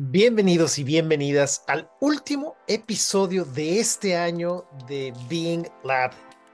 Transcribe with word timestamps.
Bienvenidos 0.00 0.78
y 0.78 0.84
bienvenidas 0.84 1.64
al 1.66 1.90
último 2.00 2.54
episodio 2.68 3.44
de 3.44 3.80
este 3.80 4.16
año 4.16 4.64
de 4.86 5.12
Being 5.28 5.66
Lab. 5.82 6.12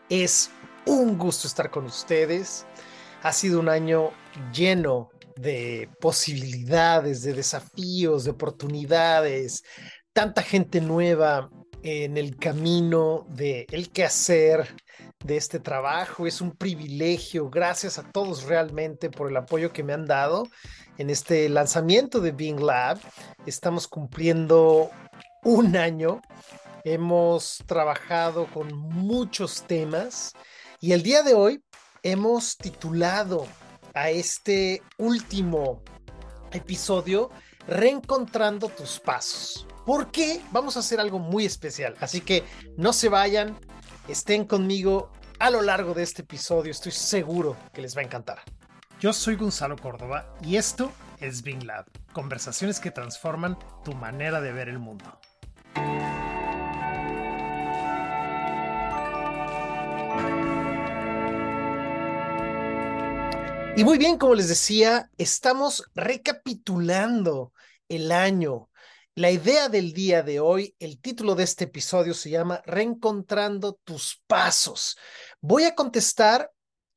Es 0.08 0.50
un 0.86 1.18
gusto 1.18 1.46
estar 1.46 1.70
con 1.70 1.84
ustedes. 1.84 2.64
Ha 3.22 3.34
sido 3.34 3.60
un 3.60 3.68
año 3.68 4.12
lleno 4.50 5.10
de 5.36 5.90
posibilidades, 6.00 7.22
de 7.22 7.34
desafíos, 7.34 8.24
de 8.24 8.30
oportunidades, 8.30 9.62
tanta 10.14 10.40
gente 10.40 10.80
nueva 10.80 11.50
en 11.82 12.16
el 12.16 12.36
camino 12.36 13.26
de 13.28 13.66
el 13.70 13.90
quehacer 13.90 14.74
de 15.24 15.36
este 15.36 15.58
trabajo. 15.58 16.26
Es 16.28 16.40
un 16.40 16.52
privilegio. 16.52 17.50
Gracias 17.50 17.98
a 17.98 18.04
todos 18.04 18.44
realmente 18.44 19.10
por 19.10 19.28
el 19.28 19.36
apoyo 19.36 19.72
que 19.72 19.82
me 19.82 19.92
han 19.92 20.06
dado 20.06 20.46
en 20.98 21.10
este 21.10 21.48
lanzamiento 21.48 22.20
de 22.20 22.30
Bing 22.30 22.60
Lab. 22.60 23.00
Estamos 23.46 23.88
cumpliendo 23.88 24.90
un 25.42 25.76
año. 25.76 26.20
Hemos 26.84 27.64
trabajado 27.66 28.46
con 28.52 28.72
muchos 28.76 29.62
temas 29.62 30.32
y 30.80 30.92
el 30.92 31.02
día 31.02 31.22
de 31.22 31.34
hoy 31.34 31.64
hemos 32.02 32.56
titulado 32.58 33.46
a 33.94 34.10
este 34.10 34.82
último 34.98 35.82
episodio 36.52 37.30
Reencontrando 37.66 38.68
tus 38.68 39.00
pasos. 39.00 39.66
¿Por 39.86 40.10
qué? 40.10 40.42
Vamos 40.52 40.76
a 40.76 40.80
hacer 40.80 41.00
algo 41.00 41.18
muy 41.18 41.46
especial. 41.46 41.94
Así 42.00 42.20
que 42.20 42.44
no 42.76 42.92
se 42.92 43.08
vayan, 43.08 43.58
estén 44.08 44.44
conmigo 44.44 45.10
a 45.38 45.50
lo 45.50 45.62
largo 45.62 45.94
de 45.94 46.02
este 46.02 46.22
episodio. 46.22 46.70
Estoy 46.70 46.92
seguro 46.92 47.56
que 47.72 47.82
les 47.82 47.96
va 47.96 48.00
a 48.00 48.04
encantar. 48.04 48.38
Yo 49.00 49.12
soy 49.12 49.36
Gonzalo 49.36 49.76
Córdoba 49.76 50.34
y 50.42 50.56
esto 50.56 50.92
es 51.20 51.42
Bing 51.42 51.64
Lab, 51.64 51.86
conversaciones 52.12 52.80
que 52.80 52.90
transforman 52.90 53.58
tu 53.84 53.94
manera 53.94 54.40
de 54.40 54.52
ver 54.52 54.68
el 54.68 54.78
mundo. 54.78 55.18
Y 63.76 63.82
muy 63.82 63.98
bien, 63.98 64.18
como 64.18 64.36
les 64.36 64.48
decía, 64.48 65.10
estamos 65.18 65.90
recapitulando 65.96 67.52
el 67.88 68.12
año. 68.12 68.68
La 69.16 69.30
idea 69.30 69.68
del 69.68 69.92
día 69.92 70.24
de 70.24 70.40
hoy, 70.40 70.74
el 70.80 71.00
título 71.00 71.36
de 71.36 71.44
este 71.44 71.64
episodio 71.64 72.14
se 72.14 72.30
llama 72.30 72.62
Reencontrando 72.66 73.78
tus 73.84 74.20
pasos. 74.26 74.98
Voy 75.40 75.62
a 75.62 75.76
contestar 75.76 76.50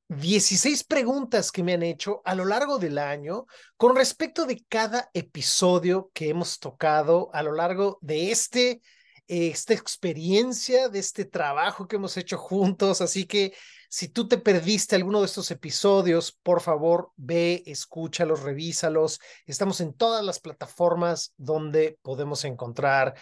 16 0.07 0.83
preguntas 0.85 1.51
que 1.51 1.61
me 1.61 1.73
han 1.73 1.83
hecho 1.83 2.23
a 2.25 2.33
lo 2.33 2.45
largo 2.45 2.79
del 2.79 2.97
año 2.97 3.45
con 3.75 3.95
respecto 3.95 4.47
de 4.47 4.65
cada 4.67 5.11
episodio 5.13 6.09
que 6.11 6.29
hemos 6.29 6.57
tocado 6.57 7.29
a 7.33 7.43
lo 7.43 7.51
largo 7.51 7.99
de 8.01 8.31
este, 8.31 8.81
esta 9.27 9.75
experiencia, 9.75 10.89
de 10.89 10.97
este 10.97 11.23
trabajo 11.23 11.87
que 11.87 11.97
hemos 11.97 12.17
hecho 12.17 12.39
juntos. 12.39 12.99
Así 12.99 13.27
que 13.27 13.53
si 13.89 14.09
tú 14.09 14.27
te 14.27 14.37
perdiste 14.37 14.95
alguno 14.95 15.21
de 15.21 15.27
estos 15.27 15.49
episodios, 15.51 16.37
por 16.43 16.61
favor, 16.61 17.11
ve, 17.15 17.63
escúchalos, 17.65 18.41
revísalos. 18.41 19.19
Estamos 19.45 19.79
en 19.81 19.93
todas 19.93 20.23
las 20.23 20.39
plataformas 20.39 21.33
donde 21.37 21.97
podemos 22.01 22.43
encontrar 22.43 23.15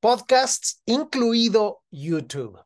podcasts, 0.00 0.80
incluido 0.86 1.82
YouTube. 1.90 2.60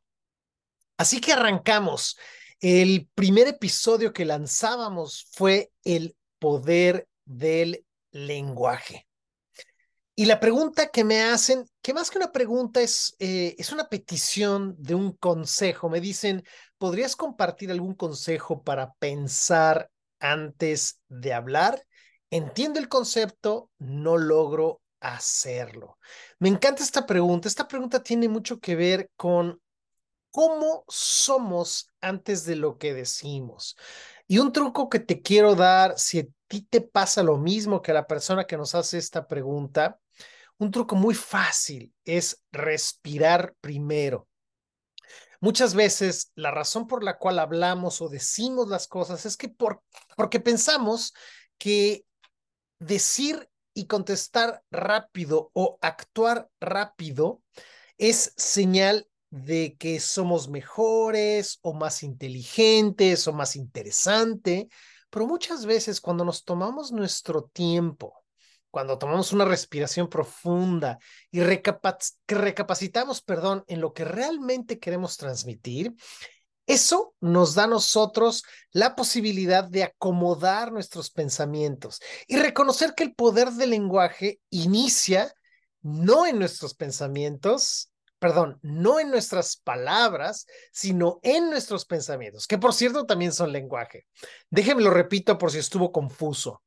Así 0.98 1.20
que 1.20 1.32
arrancamos. 1.32 2.16
El 2.60 3.08
primer 3.14 3.48
episodio 3.48 4.12
que 4.12 4.24
lanzábamos 4.24 5.28
fue 5.32 5.70
el 5.84 6.16
poder 6.38 7.08
del 7.24 7.84
lenguaje. 8.10 9.05
Y 10.18 10.24
la 10.24 10.40
pregunta 10.40 10.88
que 10.88 11.04
me 11.04 11.24
hacen, 11.24 11.66
que 11.82 11.92
más 11.92 12.10
que 12.10 12.16
una 12.16 12.32
pregunta 12.32 12.80
es, 12.80 13.14
eh, 13.18 13.54
es 13.58 13.70
una 13.70 13.90
petición 13.90 14.74
de 14.78 14.94
un 14.94 15.12
consejo. 15.12 15.90
Me 15.90 16.00
dicen, 16.00 16.42
¿podrías 16.78 17.14
compartir 17.16 17.70
algún 17.70 17.94
consejo 17.94 18.62
para 18.62 18.94
pensar 18.94 19.90
antes 20.18 21.02
de 21.08 21.34
hablar? 21.34 21.86
Entiendo 22.30 22.80
el 22.80 22.88
concepto, 22.88 23.70
no 23.78 24.16
logro 24.16 24.80
hacerlo. 25.00 25.98
Me 26.38 26.48
encanta 26.48 26.82
esta 26.82 27.04
pregunta. 27.04 27.46
Esta 27.46 27.68
pregunta 27.68 28.02
tiene 28.02 28.26
mucho 28.30 28.58
que 28.58 28.74
ver 28.74 29.10
con 29.16 29.60
cómo 30.30 30.84
somos 30.88 31.92
antes 32.00 32.44
de 32.46 32.56
lo 32.56 32.78
que 32.78 32.94
decimos. 32.94 33.76
Y 34.26 34.38
un 34.38 34.50
truco 34.50 34.88
que 34.88 34.98
te 34.98 35.20
quiero 35.20 35.54
dar, 35.54 35.98
si 35.98 36.32
ti 36.48 36.62
te 36.62 36.80
pasa 36.80 37.22
lo 37.22 37.38
mismo 37.38 37.82
que 37.82 37.90
a 37.90 37.94
la 37.94 38.06
persona 38.06 38.46
que 38.46 38.56
nos 38.56 38.74
hace 38.74 38.98
esta 38.98 39.26
pregunta, 39.26 39.98
un 40.58 40.70
truco 40.70 40.96
muy 40.96 41.14
fácil 41.14 41.92
es 42.04 42.42
respirar 42.50 43.54
primero. 43.60 44.28
Muchas 45.40 45.74
veces 45.74 46.32
la 46.34 46.50
razón 46.50 46.86
por 46.86 47.04
la 47.04 47.18
cual 47.18 47.38
hablamos 47.38 48.00
o 48.00 48.08
decimos 48.08 48.68
las 48.68 48.88
cosas 48.88 49.26
es 49.26 49.36
que 49.36 49.48
por, 49.48 49.82
porque 50.16 50.40
pensamos 50.40 51.12
que 51.58 52.04
decir 52.78 53.48
y 53.74 53.86
contestar 53.86 54.62
rápido 54.70 55.50
o 55.52 55.78
actuar 55.82 56.48
rápido 56.58 57.42
es 57.98 58.32
señal 58.36 59.06
de 59.30 59.76
que 59.78 60.00
somos 60.00 60.48
mejores 60.48 61.58
o 61.60 61.74
más 61.74 62.02
inteligentes 62.02 63.28
o 63.28 63.32
más 63.32 63.56
interesante, 63.56 64.68
pero 65.10 65.26
muchas 65.26 65.66
veces 65.66 66.00
cuando 66.00 66.24
nos 66.24 66.44
tomamos 66.44 66.92
nuestro 66.92 67.44
tiempo, 67.44 68.24
cuando 68.70 68.98
tomamos 68.98 69.32
una 69.32 69.44
respiración 69.44 70.08
profunda 70.08 70.98
y 71.30 71.40
recapacitamos, 71.40 73.22
perdón, 73.22 73.64
en 73.68 73.80
lo 73.80 73.92
que 73.92 74.04
realmente 74.04 74.78
queremos 74.78 75.16
transmitir, 75.16 75.94
eso 76.66 77.14
nos 77.20 77.54
da 77.54 77.64
a 77.64 77.68
nosotros 77.68 78.42
la 78.72 78.96
posibilidad 78.96 79.64
de 79.64 79.84
acomodar 79.84 80.72
nuestros 80.72 81.10
pensamientos 81.10 82.00
y 82.26 82.36
reconocer 82.36 82.94
que 82.94 83.04
el 83.04 83.14
poder 83.14 83.52
del 83.52 83.70
lenguaje 83.70 84.40
inicia 84.50 85.32
no 85.80 86.26
en 86.26 86.38
nuestros 86.40 86.74
pensamientos, 86.74 87.92
perdón, 88.18 88.58
no 88.62 88.98
en 88.98 89.10
nuestras 89.10 89.56
palabras, 89.56 90.46
sino 90.72 91.20
en 91.22 91.50
nuestros 91.50 91.84
pensamientos, 91.84 92.46
que 92.46 92.58
por 92.58 92.72
cierto 92.72 93.06
también 93.06 93.32
son 93.32 93.52
lenguaje. 93.52 94.06
Déjenme 94.50 94.82
lo 94.82 94.90
repito 94.90 95.38
por 95.38 95.50
si 95.50 95.58
estuvo 95.58 95.92
confuso. 95.92 96.62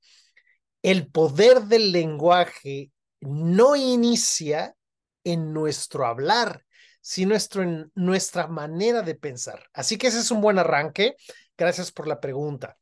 El 0.81 1.07
poder 1.07 1.63
del 1.63 1.91
lenguaje 1.91 2.91
no 3.21 3.75
inicia 3.75 4.75
en 5.23 5.53
nuestro 5.53 6.05
hablar, 6.05 6.65
sino 7.01 7.35
en 7.55 7.91
nuestra 7.95 8.47
manera 8.47 9.01
de 9.01 9.15
pensar. 9.15 9.67
Así 9.73 9.97
que 9.97 10.07
ese 10.07 10.19
es 10.19 10.31
un 10.31 10.41
buen 10.41 10.59
arranque. 10.59 11.15
Gracias 11.57 11.91
por 11.91 12.07
la 12.07 12.19
pregunta. 12.19 12.77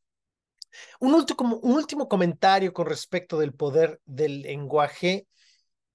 Un 0.99 1.13
último, 1.13 1.57
un 1.57 1.73
último 1.73 2.07
comentario 2.07 2.73
con 2.73 2.85
respecto 2.85 3.39
del 3.39 3.53
poder 3.53 3.99
del 4.05 4.41
lenguaje 4.41 5.27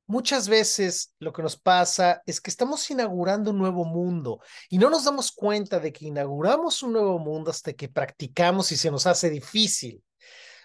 Muchas 0.07 0.49
veces 0.49 1.15
lo 1.21 1.33
que 1.33 1.43
nos 1.43 1.57
pasa 1.57 2.23
es 2.27 2.41
que 2.41 2.51
estamos 2.51 2.91
inaugurando 2.91 3.51
un 3.53 3.59
nuevo 3.59 3.85
mundo 3.85 4.41
y 4.69 4.79
no 4.79 4.91
nos 4.91 5.05
damos 5.05 5.31
cuenta 5.31 5.79
de 5.79 5.93
que 5.93 6.07
inauguramos 6.07 6.83
un 6.83 6.95
nuevo 6.95 7.19
mundo 7.19 7.51
hasta 7.51 7.73
que 7.73 7.89
practicamos 7.89 8.73
y 8.73 8.77
se 8.77 8.91
nos 8.91 9.07
hace 9.07 9.31
difícil. 9.31 10.03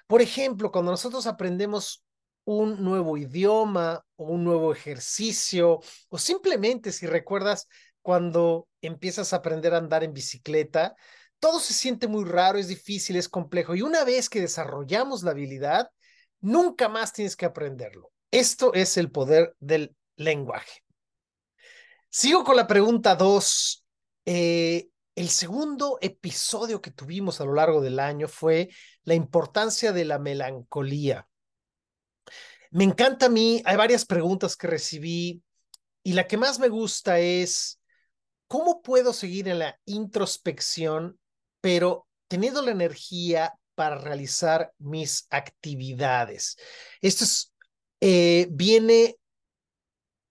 Por 0.07 0.21
ejemplo, 0.21 0.71
cuando 0.71 0.91
nosotros 0.91 1.27
aprendemos 1.27 2.03
un 2.45 2.83
nuevo 2.83 3.17
idioma 3.17 4.03
o 4.15 4.25
un 4.25 4.43
nuevo 4.43 4.71
ejercicio 4.73 5.81
o 6.09 6.17
simplemente 6.17 6.91
si 6.91 7.05
recuerdas 7.05 7.67
cuando 8.01 8.67
empiezas 8.81 9.33
a 9.33 9.37
aprender 9.37 9.73
a 9.73 9.77
andar 9.77 10.03
en 10.03 10.13
bicicleta, 10.13 10.95
todo 11.39 11.59
se 11.59 11.73
siente 11.73 12.07
muy 12.07 12.25
raro, 12.25 12.57
es 12.57 12.69
difícil, 12.69 13.17
es 13.17 13.29
complejo 13.29 13.75
y 13.75 13.81
una 13.83 14.03
vez 14.03 14.29
que 14.29 14.41
desarrollamos 14.41 15.23
la 15.23 15.31
habilidad, 15.31 15.91
nunca 16.41 16.89
más 16.89 17.13
tienes 17.13 17.35
que 17.35 17.45
aprenderlo 17.45 18.11
esto 18.31 18.73
es 18.73 18.97
el 18.97 19.11
poder 19.11 19.55
del 19.59 19.95
lenguaje. 20.15 20.83
Sigo 22.09 22.43
con 22.43 22.55
la 22.55 22.67
pregunta 22.67 23.15
dos. 23.15 23.85
Eh, 24.25 24.89
el 25.15 25.29
segundo 25.29 25.97
episodio 26.01 26.81
que 26.81 26.91
tuvimos 26.91 27.41
a 27.41 27.45
lo 27.45 27.53
largo 27.53 27.81
del 27.81 27.99
año 27.99 28.27
fue 28.27 28.69
la 29.03 29.15
importancia 29.15 29.91
de 29.91 30.05
la 30.05 30.19
melancolía. 30.19 31.27
Me 32.71 32.83
encanta 32.83 33.27
a 33.27 33.29
mí, 33.29 33.61
hay 33.65 33.77
varias 33.77 34.05
preguntas 34.05 34.55
que 34.55 34.67
recibí 34.67 35.41
y 36.03 36.13
la 36.13 36.27
que 36.27 36.37
más 36.37 36.59
me 36.59 36.69
gusta 36.69 37.19
es, 37.19 37.79
¿cómo 38.47 38.81
puedo 38.81 39.13
seguir 39.13 39.47
en 39.47 39.59
la 39.59 39.79
introspección, 39.85 41.19
pero 41.61 42.07
teniendo 42.27 42.61
la 42.61 42.71
energía 42.71 43.53
para 43.75 43.97
realizar 43.97 44.71
mis 44.77 45.27
actividades? 45.29 46.57
Esto 47.01 47.23
es 47.23 47.53
eh, 47.99 48.47
viene 48.51 49.17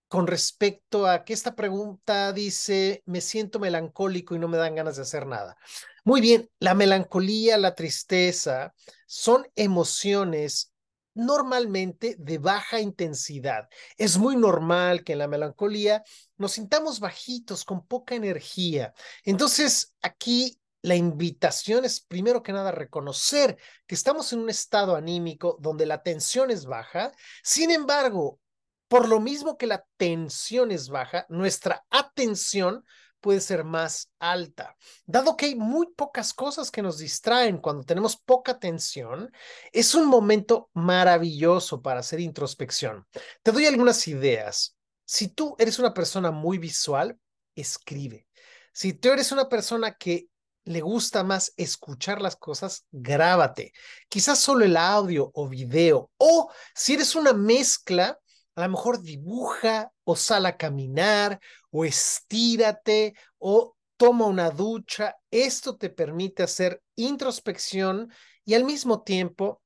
con 0.08 0.26
respecto 0.26 1.06
a 1.06 1.24
que 1.24 1.32
esta 1.32 1.54
pregunta 1.54 2.32
dice, 2.32 3.02
me 3.06 3.20
siento 3.20 3.58
melancólico 3.58 4.34
y 4.34 4.38
no 4.38 4.48
me 4.48 4.56
dan 4.56 4.74
ganas 4.74 4.96
de 4.96 5.02
hacer 5.02 5.26
nada. 5.26 5.56
Muy 6.04 6.20
bien, 6.20 6.48
la 6.60 6.74
melancolía, 6.74 7.58
la 7.58 7.74
tristeza 7.74 8.72
son 9.06 9.46
emociones 9.56 10.72
normalmente 11.14 12.14
de 12.18 12.38
baja 12.38 12.80
intensidad. 12.80 13.68
Es 13.96 14.18
muy 14.18 14.36
normal 14.36 15.02
que 15.02 15.14
en 15.14 15.18
la 15.18 15.28
melancolía 15.28 16.04
nos 16.36 16.52
sintamos 16.52 17.00
bajitos, 17.00 17.64
con 17.64 17.86
poca 17.86 18.14
energía. 18.14 18.92
Entonces, 19.24 19.94
aquí 20.02 20.60
la 20.86 20.94
invitación 20.94 21.84
es 21.84 22.00
primero 22.00 22.44
que 22.44 22.52
nada 22.52 22.70
reconocer 22.70 23.58
que 23.88 23.96
estamos 23.96 24.32
en 24.32 24.38
un 24.38 24.50
estado 24.50 24.94
anímico 24.94 25.58
donde 25.60 25.84
la 25.84 26.00
tensión 26.04 26.52
es 26.52 26.64
baja. 26.64 27.10
Sin 27.42 27.72
embargo, 27.72 28.38
por 28.86 29.08
lo 29.08 29.18
mismo 29.18 29.58
que 29.58 29.66
la 29.66 29.84
tensión 29.96 30.70
es 30.70 30.88
baja, 30.88 31.26
nuestra 31.28 31.84
atención 31.90 32.84
puede 33.20 33.40
ser 33.40 33.64
más 33.64 34.12
alta. 34.20 34.76
Dado 35.06 35.36
que 35.36 35.46
hay 35.46 35.54
muy 35.56 35.88
pocas 35.88 36.32
cosas 36.32 36.70
que 36.70 36.82
nos 36.82 36.98
distraen 36.98 37.58
cuando 37.58 37.82
tenemos 37.82 38.16
poca 38.16 38.60
tensión, 38.60 39.32
es 39.72 39.92
un 39.96 40.06
momento 40.06 40.70
maravilloso 40.72 41.82
para 41.82 41.98
hacer 41.98 42.20
introspección. 42.20 43.08
Te 43.42 43.50
doy 43.50 43.66
algunas 43.66 44.06
ideas. 44.06 44.76
Si 45.04 45.26
tú 45.26 45.56
eres 45.58 45.80
una 45.80 45.92
persona 45.92 46.30
muy 46.30 46.58
visual, 46.58 47.18
escribe. 47.56 48.28
Si 48.72 48.92
tú 48.92 49.08
eres 49.10 49.32
una 49.32 49.48
persona 49.48 49.96
que 49.96 50.28
le 50.66 50.80
gusta 50.80 51.22
más 51.22 51.52
escuchar 51.56 52.20
las 52.20 52.36
cosas, 52.36 52.86
grábate. 52.90 53.72
Quizás 54.08 54.40
solo 54.40 54.64
el 54.64 54.76
audio 54.76 55.30
o 55.32 55.48
video. 55.48 56.10
O 56.18 56.50
si 56.74 56.94
eres 56.94 57.14
una 57.14 57.32
mezcla, 57.32 58.18
a 58.56 58.62
lo 58.62 58.68
mejor 58.70 59.00
dibuja 59.00 59.92
o 60.04 60.16
sal 60.16 60.44
a 60.44 60.56
caminar 60.56 61.40
o 61.70 61.84
estírate 61.84 63.14
o 63.38 63.76
toma 63.96 64.26
una 64.26 64.50
ducha. 64.50 65.16
Esto 65.30 65.76
te 65.76 65.88
permite 65.88 66.42
hacer 66.42 66.82
introspección 66.96 68.12
y 68.44 68.54
al 68.54 68.64
mismo 68.64 69.02
tiempo 69.02 69.62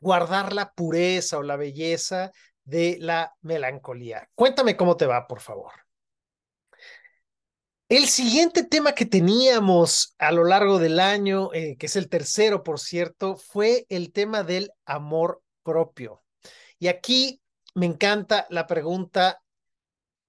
guardar 0.00 0.52
la 0.52 0.72
pureza 0.72 1.38
o 1.38 1.42
la 1.42 1.56
belleza 1.56 2.30
de 2.62 2.98
la 3.00 3.34
melancolía. 3.40 4.30
Cuéntame 4.36 4.76
cómo 4.76 4.96
te 4.96 5.06
va, 5.06 5.26
por 5.26 5.40
favor. 5.40 5.72
El 7.90 8.06
siguiente 8.06 8.62
tema 8.62 8.92
que 8.92 9.04
teníamos 9.04 10.14
a 10.20 10.30
lo 10.30 10.44
largo 10.44 10.78
del 10.78 11.00
año, 11.00 11.52
eh, 11.52 11.76
que 11.76 11.86
es 11.86 11.96
el 11.96 12.08
tercero, 12.08 12.62
por 12.62 12.78
cierto, 12.78 13.36
fue 13.36 13.84
el 13.88 14.12
tema 14.12 14.44
del 14.44 14.70
amor 14.84 15.42
propio. 15.64 16.22
Y 16.78 16.86
aquí 16.86 17.42
me 17.74 17.86
encanta 17.86 18.46
la 18.48 18.68
pregunta, 18.68 19.42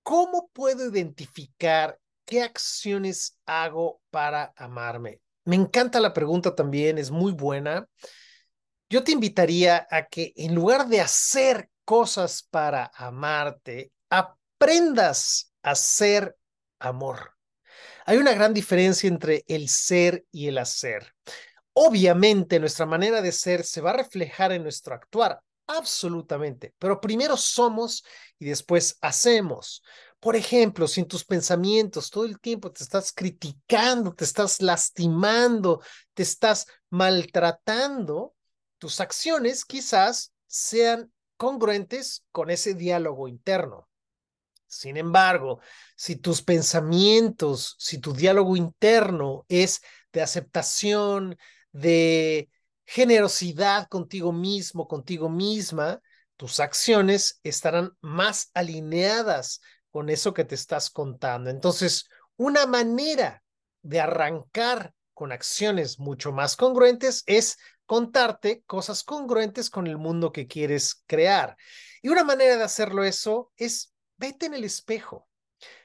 ¿cómo 0.01 0.49
puedo 0.51 0.89
identificar 0.89 1.99
qué 2.25 2.41
acciones 2.41 3.37
hago 3.45 4.01
para 4.09 4.53
amarme? 4.55 5.21
Me 5.45 5.55
encanta 5.55 5.99
la 5.99 6.13
pregunta 6.13 6.55
también, 6.55 6.97
es 6.97 7.11
muy 7.11 7.31
buena. 7.31 7.87
Yo 8.89 9.03
te 9.03 9.11
invitaría 9.11 9.85
a 9.91 10.07
que 10.07 10.33
en 10.35 10.55
lugar 10.55 10.87
de 10.87 11.01
hacer 11.01 11.69
cosas 11.85 12.41
para 12.41 12.91
amarte, 12.95 13.91
aprendas 14.09 15.53
a 15.61 15.75
ser 15.75 16.35
amor. 16.79 17.35
Hay 18.05 18.17
una 18.17 18.33
gran 18.33 18.53
diferencia 18.53 19.07
entre 19.07 19.43
el 19.47 19.69
ser 19.69 20.25
y 20.31 20.47
el 20.47 20.57
hacer. 20.57 21.13
Obviamente 21.73 22.59
nuestra 22.59 22.85
manera 22.85 23.21
de 23.21 23.31
ser 23.31 23.63
se 23.63 23.81
va 23.81 23.91
a 23.91 23.97
reflejar 23.97 24.51
en 24.51 24.63
nuestro 24.63 24.93
actuar, 24.93 25.41
absolutamente, 25.67 26.73
pero 26.77 26.99
primero 26.99 27.37
somos 27.37 28.03
y 28.39 28.45
después 28.45 28.97
hacemos. 29.01 29.83
Por 30.19 30.35
ejemplo, 30.35 30.87
si 30.87 31.01
en 31.01 31.07
tus 31.07 31.23
pensamientos 31.23 32.09
todo 32.09 32.25
el 32.25 32.39
tiempo 32.39 32.71
te 32.71 32.83
estás 32.83 33.11
criticando, 33.13 34.13
te 34.13 34.25
estás 34.25 34.61
lastimando, 34.61 35.81
te 36.13 36.23
estás 36.23 36.67
maltratando, 36.89 38.35
tus 38.77 38.99
acciones 38.99 39.65
quizás 39.65 40.33
sean 40.47 41.11
congruentes 41.37 42.25
con 42.31 42.49
ese 42.49 42.73
diálogo 42.73 43.27
interno. 43.27 43.87
Sin 44.71 44.95
embargo, 44.95 45.59
si 45.97 46.15
tus 46.15 46.41
pensamientos, 46.41 47.75
si 47.77 47.97
tu 47.97 48.13
diálogo 48.13 48.55
interno 48.55 49.45
es 49.49 49.81
de 50.13 50.21
aceptación, 50.21 51.37
de 51.73 52.49
generosidad 52.85 53.89
contigo 53.89 54.31
mismo, 54.31 54.87
contigo 54.87 55.27
misma, 55.27 56.01
tus 56.37 56.61
acciones 56.61 57.41
estarán 57.43 57.97
más 57.99 58.49
alineadas 58.53 59.59
con 59.89 60.09
eso 60.09 60.33
que 60.33 60.45
te 60.45 60.55
estás 60.55 60.89
contando. 60.89 61.49
Entonces, 61.49 62.05
una 62.37 62.65
manera 62.65 63.43
de 63.81 63.99
arrancar 63.99 64.93
con 65.13 65.33
acciones 65.33 65.99
mucho 65.99 66.31
más 66.31 66.55
congruentes 66.55 67.23
es 67.25 67.57
contarte 67.85 68.63
cosas 68.65 69.03
congruentes 69.03 69.69
con 69.69 69.85
el 69.85 69.97
mundo 69.97 70.31
que 70.31 70.47
quieres 70.47 71.03
crear. 71.07 71.57
Y 72.01 72.07
una 72.07 72.23
manera 72.23 72.55
de 72.55 72.63
hacerlo 72.63 73.03
eso 73.03 73.51
es 73.57 73.90
vete 74.21 74.45
en 74.45 74.53
el 74.53 74.63
espejo, 74.63 75.27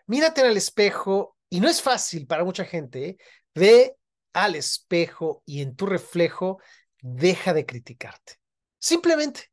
mírate 0.06 0.42
en 0.42 0.48
el 0.48 0.58
espejo 0.58 1.36
y 1.48 1.58
no 1.58 1.68
es 1.68 1.80
fácil 1.80 2.26
para 2.26 2.44
mucha 2.44 2.66
gente, 2.66 3.08
¿eh? 3.08 3.16
ve 3.54 3.96
al 4.34 4.54
espejo 4.54 5.42
y 5.46 5.62
en 5.62 5.74
tu 5.74 5.86
reflejo 5.86 6.60
deja 7.00 7.54
de 7.54 7.64
criticarte. 7.64 8.34
Simplemente 8.78 9.50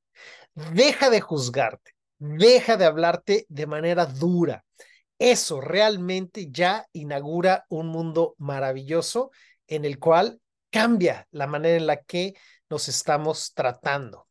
deja 0.54 1.10
de 1.10 1.22
juzgarte, 1.22 1.92
deja 2.18 2.76
de 2.76 2.84
hablarte 2.84 3.46
de 3.48 3.68
manera 3.68 4.06
dura. 4.06 4.66
Eso 5.18 5.62
realmente 5.62 6.52
ya 6.52 6.86
inaugura 6.92 7.66
un 7.70 7.88
mundo 7.88 8.36
maravilloso 8.38 9.32
en 9.68 9.86
el 9.86 9.98
cual 9.98 10.42
cambia 10.70 11.26
la 11.32 11.48
manera 11.48 11.78
en 11.78 11.88
la 11.88 12.04
que 12.04 12.34
nos 12.70 12.90
estamos 12.90 13.54
tratando. 13.54 14.28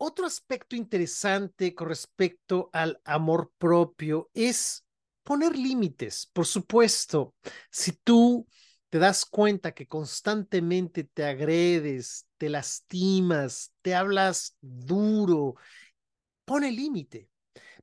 Otro 0.00 0.26
aspecto 0.26 0.76
interesante 0.76 1.74
con 1.74 1.88
respecto 1.88 2.70
al 2.72 3.00
amor 3.04 3.52
propio 3.58 4.30
es 4.32 4.84
poner 5.24 5.56
límites. 5.56 6.30
Por 6.32 6.46
supuesto, 6.46 7.34
si 7.70 7.92
tú 7.92 8.46
te 8.90 9.00
das 9.00 9.24
cuenta 9.26 9.72
que 9.72 9.88
constantemente 9.88 11.02
te 11.02 11.24
agredes, 11.24 12.26
te 12.38 12.48
lastimas, 12.48 13.72
te 13.82 13.96
hablas 13.96 14.56
duro, 14.60 15.56
pone 16.44 16.70
límite. 16.70 17.28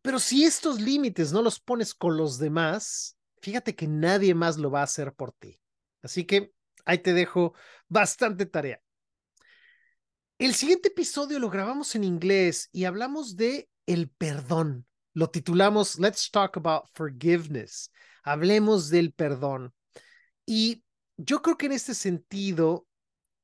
Pero 0.02 0.20
si 0.20 0.46
estos 0.46 0.80
límites 0.80 1.34
no 1.34 1.42
los 1.42 1.60
pones 1.60 1.94
con 1.94 2.18
los 2.18 2.40
demás, 2.40 3.18
fíjate 3.42 3.76
que 3.76 3.88
nadie 3.88 4.34
más 4.36 4.58
lo 4.58 4.72
va 4.72 4.82
a 4.82 4.86
hacer 4.86 5.14
por 5.14 5.34
ti. 5.34 5.60
Así 6.02 6.26
que 6.26 6.54
ahí 6.86 7.00
te 7.00 7.14
dejo 7.14 7.56
bastante 7.90 8.46
tarea. 8.46 8.82
El 10.38 10.54
siguiente 10.54 10.90
episodio 10.90 11.40
lo 11.40 11.50
grabamos 11.50 11.96
en 11.96 12.04
inglés 12.04 12.68
y 12.74 12.84
hablamos 12.84 13.38
de 13.38 13.70
el 13.86 14.10
perdón. 14.10 14.86
Lo 15.14 15.30
titulamos 15.30 15.98
Let's 15.98 16.30
Talk 16.30 16.58
About 16.58 16.90
Forgiveness. 16.94 17.90
Hablemos 18.22 18.90
del 18.90 19.14
perdón. 19.14 19.74
Y 20.46 20.84
yo 21.16 21.42
creo 21.42 21.58
que 21.58 21.68
en 21.68 21.72
este 21.72 21.94
sentido 21.94 22.86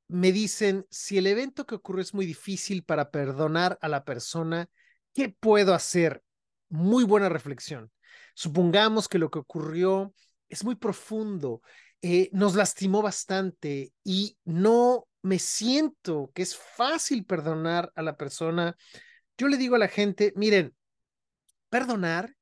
me 0.09 0.33
dicen, 0.33 0.85
si 0.89 1.17
el 1.17 1.27
evento 1.27 1.65
que 1.65 1.75
ocurre 1.75 2.01
es 2.01 2.13
muy 2.13 2.25
difícil 2.25 2.83
para 2.83 3.09
perdonar 3.09 3.79
a 3.81 3.87
la 3.87 4.03
persona, 4.03 4.67
¿qué 5.13 5.29
puedo 5.29 5.73
hacer? 5.73 6.21
Muy 6.67 7.05
buena 7.05 7.29
reflexión. 7.29 7.89
Supongamos 8.35 9.07
que 9.07 9.17
lo 9.17 9.31
que 9.31 9.39
ocurrió 9.39 10.13
es 10.49 10.65
muy 10.65 10.75
profundo, 10.75 11.61
eh, 12.01 12.29
nos 12.33 12.55
lastimó 12.55 13.01
bastante 13.01 13.93
y 14.03 14.37
no 14.43 15.07
me 15.21 15.39
siento 15.39 16.31
que 16.33 16.41
es 16.41 16.55
fácil 16.55 17.25
perdonar 17.25 17.91
a 17.95 18.01
la 18.01 18.17
persona, 18.17 18.75
yo 19.37 19.47
le 19.47 19.57
digo 19.57 19.75
a 19.75 19.79
la 19.79 19.87
gente, 19.87 20.33
miren, 20.35 20.75
perdonar 21.69 22.35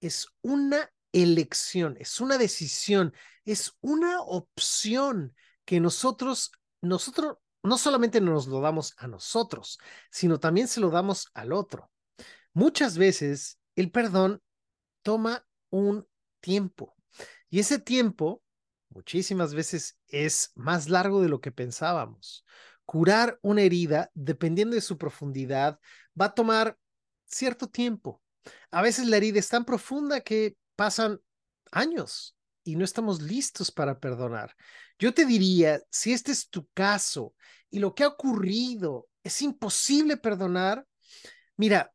es 0.00 0.26
una 0.42 0.90
elección, 1.12 1.96
es 1.98 2.20
una 2.20 2.38
decisión, 2.38 3.14
es 3.44 3.72
una 3.80 4.20
opción 4.20 5.34
que 5.64 5.80
nosotros, 5.80 6.52
nosotros 6.80 7.36
no 7.62 7.78
solamente 7.78 8.20
nos 8.20 8.46
lo 8.46 8.60
damos 8.60 8.94
a 8.98 9.06
nosotros, 9.06 9.78
sino 10.10 10.38
también 10.38 10.68
se 10.68 10.80
lo 10.80 10.90
damos 10.90 11.30
al 11.32 11.52
otro. 11.52 11.90
Muchas 12.52 12.98
veces 12.98 13.58
el 13.74 13.90
perdón 13.90 14.42
toma 15.02 15.46
un 15.70 16.06
tiempo 16.40 16.94
y 17.48 17.60
ese 17.60 17.78
tiempo 17.78 18.42
muchísimas 18.94 19.54
veces 19.54 19.98
es 20.08 20.52
más 20.54 20.88
largo 20.88 21.20
de 21.20 21.28
lo 21.28 21.40
que 21.40 21.52
pensábamos. 21.52 22.44
Curar 22.84 23.38
una 23.42 23.62
herida, 23.62 24.10
dependiendo 24.14 24.74
de 24.74 24.80
su 24.80 24.96
profundidad, 24.96 25.78
va 26.20 26.26
a 26.26 26.34
tomar 26.34 26.78
cierto 27.26 27.68
tiempo. 27.68 28.22
A 28.70 28.82
veces 28.82 29.06
la 29.06 29.16
herida 29.16 29.38
es 29.38 29.48
tan 29.48 29.64
profunda 29.64 30.20
que 30.20 30.56
pasan 30.76 31.20
años 31.72 32.36
y 32.62 32.76
no 32.76 32.84
estamos 32.84 33.20
listos 33.20 33.70
para 33.70 33.98
perdonar. 33.98 34.54
Yo 34.98 35.12
te 35.12 35.24
diría, 35.26 35.80
si 35.90 36.12
este 36.12 36.32
es 36.32 36.48
tu 36.48 36.66
caso 36.68 37.34
y 37.70 37.78
lo 37.78 37.94
que 37.94 38.04
ha 38.04 38.08
ocurrido 38.08 39.08
es 39.22 39.42
imposible 39.42 40.16
perdonar, 40.16 40.86
mira, 41.56 41.92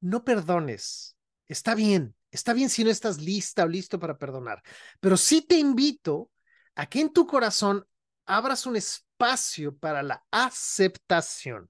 no 0.00 0.24
perdones. 0.24 1.16
Está 1.46 1.74
bien, 1.74 2.14
está 2.30 2.52
bien 2.52 2.70
si 2.70 2.84
no 2.84 2.90
estás 2.90 3.20
lista 3.20 3.64
o 3.64 3.68
listo 3.68 3.98
para 3.98 4.18
perdonar, 4.18 4.62
pero 5.00 5.16
sí 5.16 5.42
te 5.42 5.56
invito 5.56 6.30
a 6.78 6.86
que 6.86 7.00
en 7.00 7.12
tu 7.12 7.26
corazón 7.26 7.84
abras 8.24 8.64
un 8.64 8.76
espacio 8.76 9.76
para 9.76 10.04
la 10.04 10.24
aceptación. 10.30 11.68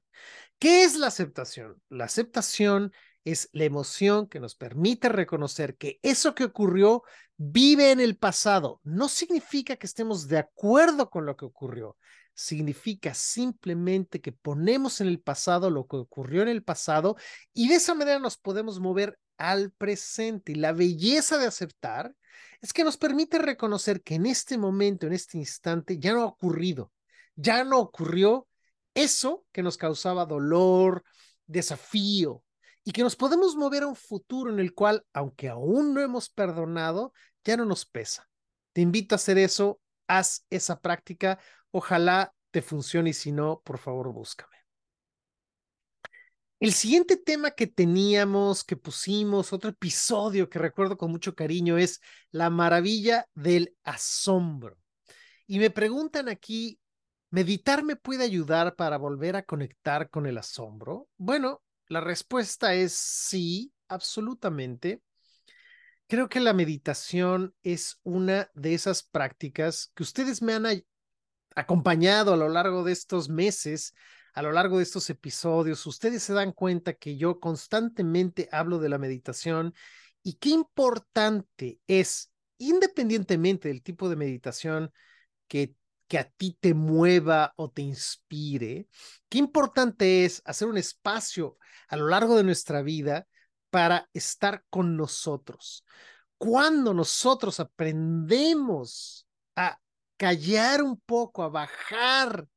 ¿Qué 0.58 0.84
es 0.84 0.96
la 0.96 1.06
aceptación? 1.06 1.80
La 1.88 2.04
aceptación 2.04 2.92
es 3.24 3.48
la 3.52 3.64
emoción 3.64 4.28
que 4.28 4.38
nos 4.38 4.54
permite 4.54 5.08
reconocer 5.08 5.78
que 5.78 5.98
eso 6.02 6.34
que 6.34 6.44
ocurrió 6.44 7.04
vive 7.38 7.90
en 7.90 8.00
el 8.00 8.18
pasado. 8.18 8.82
No 8.84 9.08
significa 9.08 9.76
que 9.76 9.86
estemos 9.86 10.28
de 10.28 10.38
acuerdo 10.38 11.08
con 11.08 11.24
lo 11.24 11.38
que 11.38 11.46
ocurrió. 11.46 11.96
Significa 12.34 13.14
simplemente 13.14 14.20
que 14.20 14.32
ponemos 14.32 15.00
en 15.00 15.08
el 15.08 15.20
pasado 15.20 15.70
lo 15.70 15.86
que 15.86 15.96
ocurrió 15.96 16.42
en 16.42 16.48
el 16.48 16.62
pasado 16.62 17.16
y 17.54 17.68
de 17.68 17.76
esa 17.76 17.94
manera 17.94 18.18
nos 18.18 18.36
podemos 18.36 18.78
mover 18.78 19.18
al 19.38 19.70
presente. 19.70 20.52
Y 20.52 20.56
la 20.56 20.72
belleza 20.72 21.38
de 21.38 21.46
aceptar 21.46 22.14
es 22.60 22.72
que 22.72 22.84
nos 22.84 22.96
permite 22.96 23.38
reconocer 23.38 24.02
que 24.02 24.16
en 24.16 24.26
este 24.26 24.58
momento, 24.58 25.06
en 25.06 25.12
este 25.12 25.38
instante, 25.38 25.98
ya 25.98 26.12
no 26.12 26.22
ha 26.22 26.26
ocurrido, 26.26 26.92
ya 27.36 27.64
no 27.64 27.78
ocurrió 27.78 28.48
eso 28.94 29.44
que 29.52 29.62
nos 29.62 29.76
causaba 29.76 30.26
dolor, 30.26 31.04
desafío, 31.46 32.42
y 32.84 32.92
que 32.92 33.02
nos 33.02 33.16
podemos 33.16 33.54
mover 33.54 33.82
a 33.82 33.86
un 33.86 33.96
futuro 33.96 34.50
en 34.50 34.60
el 34.60 34.74
cual, 34.74 35.04
aunque 35.12 35.48
aún 35.48 35.94
no 35.94 36.00
hemos 36.00 36.30
perdonado, 36.30 37.12
ya 37.44 37.56
no 37.56 37.64
nos 37.64 37.84
pesa. 37.84 38.28
Te 38.72 38.80
invito 38.80 39.14
a 39.14 39.16
hacer 39.16 39.38
eso, 39.38 39.80
haz 40.06 40.46
esa 40.50 40.80
práctica, 40.80 41.38
ojalá 41.70 42.34
te 42.50 42.62
funcione 42.62 43.10
y 43.10 43.12
si 43.12 43.30
no, 43.30 43.60
por 43.64 43.78
favor, 43.78 44.12
búscame. 44.12 44.57
El 46.60 46.72
siguiente 46.72 47.16
tema 47.16 47.52
que 47.52 47.68
teníamos, 47.68 48.64
que 48.64 48.76
pusimos, 48.76 49.52
otro 49.52 49.70
episodio 49.70 50.48
que 50.50 50.58
recuerdo 50.58 50.98
con 50.98 51.12
mucho 51.12 51.36
cariño 51.36 51.78
es 51.78 52.00
la 52.32 52.50
maravilla 52.50 53.26
del 53.34 53.76
asombro. 53.84 54.76
Y 55.46 55.60
me 55.60 55.70
preguntan 55.70 56.28
aquí, 56.28 56.80
¿meditar 57.30 57.84
me 57.84 57.94
puede 57.94 58.24
ayudar 58.24 58.74
para 58.74 58.98
volver 58.98 59.36
a 59.36 59.44
conectar 59.44 60.10
con 60.10 60.26
el 60.26 60.36
asombro? 60.36 61.08
Bueno, 61.16 61.62
la 61.86 62.00
respuesta 62.00 62.74
es 62.74 62.92
sí, 62.92 63.72
absolutamente. 63.86 65.00
Creo 66.08 66.28
que 66.28 66.40
la 66.40 66.54
meditación 66.54 67.54
es 67.62 68.00
una 68.02 68.50
de 68.54 68.74
esas 68.74 69.04
prácticas 69.04 69.92
que 69.94 70.02
ustedes 70.02 70.42
me 70.42 70.54
han 70.54 70.66
acompañado 71.54 72.34
a 72.34 72.36
lo 72.36 72.48
largo 72.48 72.82
de 72.82 72.92
estos 72.92 73.28
meses, 73.28 73.94
a 74.34 74.42
lo 74.42 74.52
largo 74.52 74.78
de 74.78 74.84
estos 74.84 75.08
episodios. 75.10 75.86
Ustedes 75.86 76.22
se 76.22 76.32
dan 76.32 76.52
cuenta 76.52 76.94
que 76.94 77.16
yo 77.16 77.40
constantemente 77.40 78.48
hablo 78.52 78.78
de 78.78 78.88
la 78.88 78.98
meditación 78.98 79.74
y 80.22 80.34
qué 80.34 80.50
importante 80.50 81.80
es, 81.86 82.32
independientemente 82.58 83.68
del 83.68 83.82
tipo 83.82 84.08
de 84.08 84.16
meditación 84.16 84.92
que 85.46 85.74
que 86.08 86.18
a 86.18 86.24
ti 86.24 86.56
te 86.58 86.74
mueva 86.74 87.52
o 87.56 87.70
te 87.70 87.82
inspire. 87.82 88.88
Qué 89.28 89.38
importante 89.38 90.24
es 90.24 90.42
hacer 90.44 90.66
un 90.66 90.78
espacio 90.78 91.58
a 91.88 91.96
lo 91.96 92.08
largo 92.08 92.36
de 92.36 92.44
nuestra 92.44 92.82
vida 92.82 93.28
para 93.70 94.08
estar 94.14 94.64
con 94.70 94.96
nosotros. 94.96 95.84
Cuando 96.38 96.94
nosotros 96.94 97.60
aprendemos 97.60 99.26
a 99.54 99.78
callar 100.16 100.82
un 100.82 100.98
poco, 101.00 101.42
a 101.42 101.50
bajar 101.50 102.48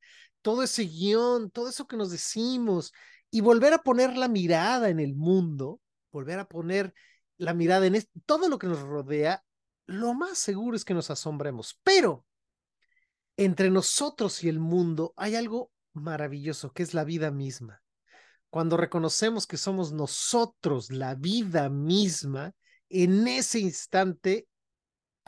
todo 0.41 0.63
ese 0.63 0.83
guion, 0.83 1.51
todo 1.51 1.69
eso 1.69 1.87
que 1.87 1.97
nos 1.97 2.11
decimos 2.11 2.93
y 3.29 3.41
volver 3.41 3.73
a 3.73 3.83
poner 3.83 4.17
la 4.17 4.27
mirada 4.27 4.89
en 4.89 4.99
el 4.99 5.15
mundo, 5.15 5.79
volver 6.11 6.39
a 6.39 6.47
poner 6.47 6.93
la 7.37 7.53
mirada 7.53 7.87
en 7.87 8.03
todo 8.25 8.49
lo 8.49 8.59
que 8.59 8.67
nos 8.67 8.81
rodea, 8.81 9.43
lo 9.85 10.13
más 10.13 10.37
seguro 10.37 10.75
es 10.75 10.85
que 10.85 10.93
nos 10.93 11.09
asombremos. 11.09 11.79
Pero 11.83 12.25
entre 13.37 13.69
nosotros 13.69 14.43
y 14.43 14.49
el 14.49 14.59
mundo 14.59 15.13
hay 15.15 15.35
algo 15.35 15.71
maravilloso, 15.93 16.71
que 16.73 16.83
es 16.83 16.93
la 16.93 17.03
vida 17.03 17.31
misma. 17.31 17.81
Cuando 18.49 18.77
reconocemos 18.77 19.47
que 19.47 19.57
somos 19.57 19.93
nosotros 19.93 20.91
la 20.91 21.15
vida 21.15 21.69
misma, 21.69 22.53
en 22.89 23.27
ese 23.27 23.59
instante 23.59 24.47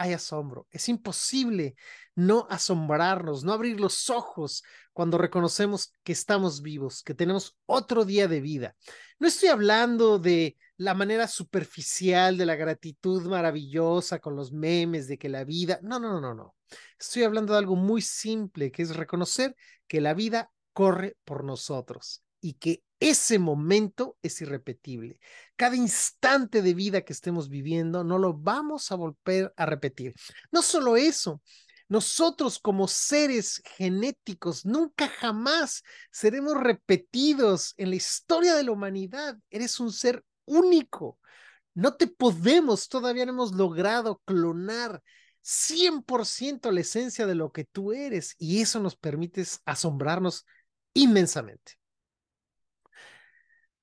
hay 0.03 0.12
asombro. 0.12 0.67
Es 0.69 0.89
imposible 0.89 1.75
no 2.13 2.45
asombrarnos, 2.50 3.45
no 3.45 3.53
abrir 3.53 3.79
los 3.79 4.10
ojos 4.10 4.62
cuando 4.91 5.17
reconocemos 5.17 5.93
que 6.03 6.12
estamos 6.12 6.62
vivos, 6.62 7.03
que 7.03 7.13
tenemos 7.13 7.57
otro 7.65 8.03
día 8.03 8.27
de 8.27 8.41
vida. 8.41 8.75
No 9.17 9.29
estoy 9.29 9.48
hablando 9.48 10.19
de 10.19 10.57
la 10.75 10.93
manera 10.93 11.29
superficial 11.29 12.38
de 12.38 12.45
la 12.45 12.57
gratitud 12.57 13.25
maravillosa 13.27 14.19
con 14.19 14.36
los 14.36 14.51
memes 14.51 15.07
de 15.07 15.17
que 15.17 15.29
la 15.29 15.45
vida, 15.45 15.79
no, 15.81 16.00
no, 16.00 16.19
no, 16.19 16.33
no. 16.33 16.55
Estoy 17.00 17.24
hablando 17.24 17.53
de 17.53 17.60
algo 17.60 17.77
muy 17.77 18.01
simple, 18.01 18.74
que 18.74 18.81
es 18.81 18.95
reconocer 18.98 19.55
que 19.88 20.01
la 20.01 20.13
vida 20.13 20.51
corre 20.74 21.15
por 21.24 21.45
nosotros 21.45 22.24
y 22.41 22.55
que 22.55 22.83
ese 23.03 23.38
momento 23.38 24.17
es 24.22 24.39
irrepetible. 24.39 25.19
Cada 25.57 25.75
instante 25.75 26.62
de 26.62 26.74
vida 26.74 27.01
que 27.01 27.12
estemos 27.12 27.50
viviendo 27.50 28.05
no 28.05 28.17
lo 28.17 28.33
vamos 28.33 28.93
a 28.93 28.95
volver 28.95 29.53
a 29.57 29.65
repetir. 29.65 30.15
No 30.53 30.62
solo 30.62 30.95
eso, 30.95 31.41
nosotros 31.89 32.60
como 32.60 32.88
seres 32.88 33.62
genéticos 33.75 34.65
nunca 34.65 35.10
jamás 35.10 35.83
seremos 36.12 36.53
repetidos 36.55 37.74
en 37.75 37.89
la 37.89 37.98
historia 37.98 38.55
de 38.55 38.63
la 38.63 38.72
humanidad. 38.72 39.38
Eres 39.50 39.81
un 39.81 39.91
ser 39.91 40.24
único. 40.45 41.19
No 41.74 41.95
te 41.95 42.07
podemos, 42.07 42.88
todavía 42.88 43.25
no 43.25 43.33
hemos 43.33 43.51
logrado 43.51 44.22
clonar 44.24 45.03
100% 45.41 46.72
la 46.72 46.79
esencia 46.79 47.27
de 47.27 47.36
lo 47.36 47.51
que 47.51 47.65
tú 47.65 47.91
eres 47.91 48.36
y 48.38 48.62
eso 48.62 48.79
nos 48.79 48.95
permite 48.95 49.43
asombrarnos 49.65 50.45
inmensamente. 50.93 51.83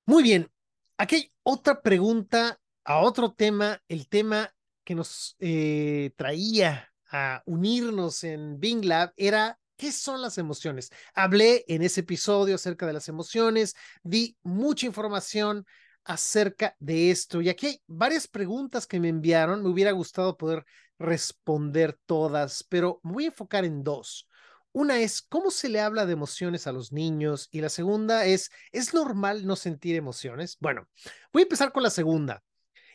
Muy 0.05 0.23
bien, 0.23 0.49
aquí 0.97 1.15
hay 1.15 1.33
otra 1.43 1.81
pregunta 1.81 2.59
a 2.83 2.99
otro 2.99 3.33
tema, 3.33 3.81
el 3.87 4.07
tema 4.07 4.53
que 4.83 4.95
nos 4.95 5.35
eh, 5.39 6.11
traía 6.15 6.91
a 7.11 7.43
unirnos 7.45 8.23
en 8.23 8.59
Bing 8.59 8.85
Lab 8.85 9.13
era 9.15 9.57
¿Qué 9.81 9.91
son 9.91 10.21
las 10.21 10.37
emociones? 10.37 10.91
Hablé 11.15 11.65
en 11.67 11.81
ese 11.81 12.01
episodio 12.01 12.53
acerca 12.53 12.85
de 12.85 12.93
las 12.93 13.07
emociones, 13.09 13.73
di 14.03 14.37
mucha 14.43 14.85
información 14.85 15.65
acerca 16.03 16.75
de 16.77 17.09
esto 17.09 17.41
y 17.41 17.49
aquí 17.49 17.65
hay 17.65 17.81
varias 17.87 18.27
preguntas 18.27 18.85
que 18.85 18.99
me 18.99 19.09
enviaron, 19.09 19.63
me 19.63 19.69
hubiera 19.69 19.91
gustado 19.91 20.37
poder 20.37 20.65
responder 20.99 21.97
todas, 22.05 22.63
pero 22.69 22.99
me 23.01 23.11
voy 23.11 23.23
a 23.23 23.27
enfocar 23.29 23.65
en 23.65 23.83
dos. 23.83 24.29
Una 24.73 24.99
es 24.99 25.21
cómo 25.21 25.51
se 25.51 25.69
le 25.69 25.81
habla 25.81 26.05
de 26.05 26.13
emociones 26.13 26.65
a 26.67 26.71
los 26.71 26.91
niños 26.91 27.49
y 27.51 27.61
la 27.61 27.69
segunda 27.69 28.25
es, 28.25 28.51
¿es 28.71 28.93
normal 28.93 29.45
no 29.45 29.55
sentir 29.55 29.95
emociones? 29.95 30.57
Bueno, 30.61 30.87
voy 31.33 31.41
a 31.41 31.43
empezar 31.43 31.73
con 31.73 31.83
la 31.83 31.89
segunda. 31.89 32.43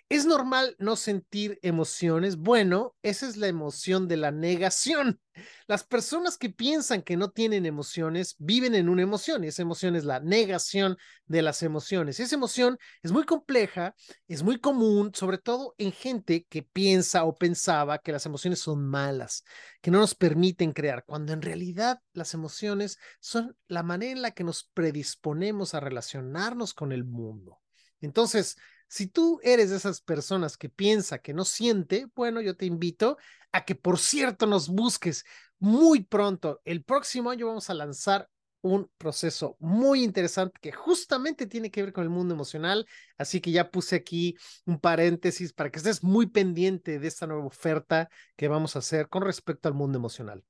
¿Es 0.09 0.25
normal 0.25 0.77
no 0.79 0.95
sentir 0.95 1.59
emociones? 1.63 2.37
Bueno, 2.37 2.95
esa 3.03 3.27
es 3.27 3.37
la 3.37 3.49
emoción 3.49 4.07
de 4.07 4.17
la 4.17 4.31
negación. 4.31 5.21
Las 5.67 5.83
personas 5.83 6.39
que 6.39 6.49
piensan 6.49 7.03
que 7.03 7.17
no 7.17 7.33
tienen 7.33 7.67
emociones 7.67 8.37
viven 8.39 8.77
en 8.77 8.89
una 8.89 9.03
emoción 9.03 9.43
y 9.43 9.49
esa 9.49 9.63
emoción 9.63 9.97
es 9.97 10.05
la 10.05 10.21
negación 10.21 10.97
de 11.27 11.43
las 11.43 11.61
emociones. 11.65 12.21
Esa 12.21 12.37
emoción 12.37 12.79
es 13.03 13.11
muy 13.11 13.25
compleja, 13.25 13.97
es 14.29 14.45
muy 14.45 14.61
común, 14.61 15.11
sobre 15.13 15.39
todo 15.39 15.75
en 15.77 15.91
gente 15.91 16.47
que 16.49 16.63
piensa 16.63 17.25
o 17.25 17.35
pensaba 17.35 17.99
que 17.99 18.13
las 18.13 18.27
emociones 18.27 18.61
son 18.61 18.87
malas, 18.87 19.43
que 19.83 19.91
no 19.91 19.99
nos 19.99 20.15
permiten 20.15 20.73
crear, 20.73 21.05
cuando 21.05 21.33
en 21.33 21.43
realidad 21.43 22.01
las 22.13 22.33
emociones 22.33 22.97
son 23.19 23.57
la 23.67 23.83
manera 23.83 24.13
en 24.13 24.23
la 24.23 24.31
que 24.31 24.45
nos 24.45 24.71
predisponemos 24.73 25.75
a 25.75 25.81
relacionarnos 25.81 26.75
con 26.75 26.93
el 26.93 27.05
mundo. 27.05 27.61
Entonces, 28.01 28.57
si 28.89 29.07
tú 29.07 29.41
eres 29.43 29.71
de 29.71 29.77
esas 29.77 30.01
personas 30.01 30.57
que 30.57 30.69
piensa 30.69 31.19
que 31.19 31.35
no 31.35 31.45
siente, 31.45 32.07
bueno, 32.15 32.41
yo 32.41 32.57
te 32.57 32.67
invito 32.67 33.19
a 33.53 33.65
que, 33.65 33.75
por 33.75 33.99
cierto, 33.99 34.47
nos 34.47 34.69
busques 34.69 35.25
muy 35.59 36.05
pronto. 36.05 36.61
El 36.65 36.85
próximo 36.85 37.31
año 37.31 37.47
vamos 37.47 37.71
a 37.71 37.75
lanzar 37.75 38.29
un 38.63 38.91
proceso 38.99 39.57
muy 39.61 40.03
interesante 40.03 40.59
que 40.61 40.73
justamente 40.73 41.47
tiene 41.47 41.71
que 41.71 41.83
ver 41.83 41.93
con 41.93 42.05
el 42.05 42.11
mundo 42.11 42.35
emocional. 42.35 42.87
Así 43.17 43.41
que 43.41 43.53
ya 43.53 43.71
puse 43.71 43.97
aquí 43.97 44.37
un 44.65 44.81
paréntesis 44.81 45.53
para 45.53 45.71
que 45.71 45.79
estés 45.79 46.03
muy 46.03 46.27
pendiente 46.27 46.99
de 46.99 47.09
esta 47.09 47.27
nueva 47.27 47.45
oferta 47.45 48.09
que 48.37 48.49
vamos 48.49 48.77
a 48.77 48.81
hacer 48.81 49.09
con 49.09 49.23
respecto 49.23 49.69
al 49.69 49.75
mundo 49.75 49.99
emocional. 49.99 50.45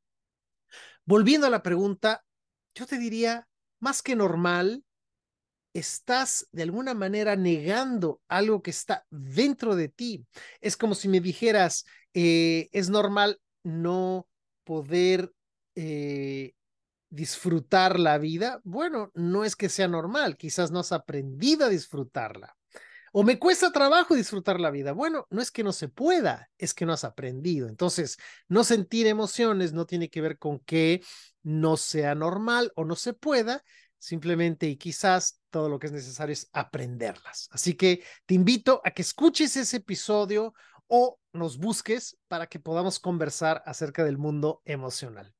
Volviendo 1.05 1.47
a 1.47 1.51
la 1.51 1.63
pregunta, 1.63 2.25
yo 2.75 2.87
te 2.87 2.99
diría, 2.99 3.49
más 3.81 4.03
que 4.03 4.17
normal, 4.17 4.83
estás 5.79 6.49
de 6.53 6.63
alguna 6.63 6.95
manera 6.95 7.37
negando 7.37 8.21
algo 8.29 8.63
que 8.63 8.71
está 8.71 9.07
dentro 9.11 9.77
de 9.77 9.89
ti. 9.89 10.27
Es 10.61 10.77
como 10.77 10.95
si 10.95 11.09
me 11.09 11.21
dijeras, 11.21 11.85
eh, 12.15 12.69
es 12.73 12.89
normal 12.89 13.41
no 13.63 14.29
poder 14.65 15.33
eh, 15.75 16.55
disfrutar 17.11 17.99
la 17.99 18.19
vida. 18.19 18.61
Bueno, 18.65 19.11
no 19.15 19.45
es 19.45 19.57
que 19.57 19.69
sea 19.69 19.89
normal, 19.89 20.37
quizás 20.37 20.71
no 20.71 20.81
has 20.81 20.93
aprendido 20.93 21.67
a 21.67 21.69
disfrutarla. 21.69 22.57
O 23.13 23.23
me 23.23 23.39
cuesta 23.39 23.73
trabajo 23.73 24.15
disfrutar 24.15 24.61
la 24.61 24.71
vida. 24.71 24.93
Bueno, 24.93 25.27
no 25.31 25.41
es 25.41 25.51
que 25.51 25.65
no 25.65 25.73
se 25.73 25.89
pueda, 25.89 26.51
es 26.59 26.75
que 26.75 26.85
no 26.85 26.93
has 26.93 27.05
aprendido. 27.05 27.69
Entonces, 27.69 28.19
no 28.47 28.63
sentir 28.63 29.07
emociones 29.07 29.73
no 29.73 29.87
tiene 29.87 30.11
que 30.11 30.21
ver 30.21 30.39
con 30.39 30.59
que 30.59 31.03
no 31.43 31.79
sea 31.79 32.15
normal 32.15 32.73
o 32.77 32.85
no 32.85 32.95
se 32.95 33.15
pueda, 33.15 33.63
simplemente 33.99 34.67
y 34.69 34.77
quizás 34.77 35.41
todo 35.51 35.69
lo 35.69 35.79
que 35.79 35.87
es 35.87 35.93
necesario 35.93 36.33
es 36.33 36.49
aprenderlas. 36.53 37.49
Así 37.51 37.75
que 37.75 38.03
te 38.27 38.35
invito 38.35 38.81
a 38.85 38.91
que 38.91 39.03
escuches 39.03 39.57
ese 39.57 39.79
episodio 39.79 40.55
o 40.87 41.19
nos 41.33 41.59
busques 41.59 42.17
para 42.29 42.47
que 42.47 42.61
podamos 42.61 42.99
conversar 42.99 43.63
acerca 43.67 44.05
del 44.05 44.19
mundo 44.19 44.63
emocional. 44.65 45.35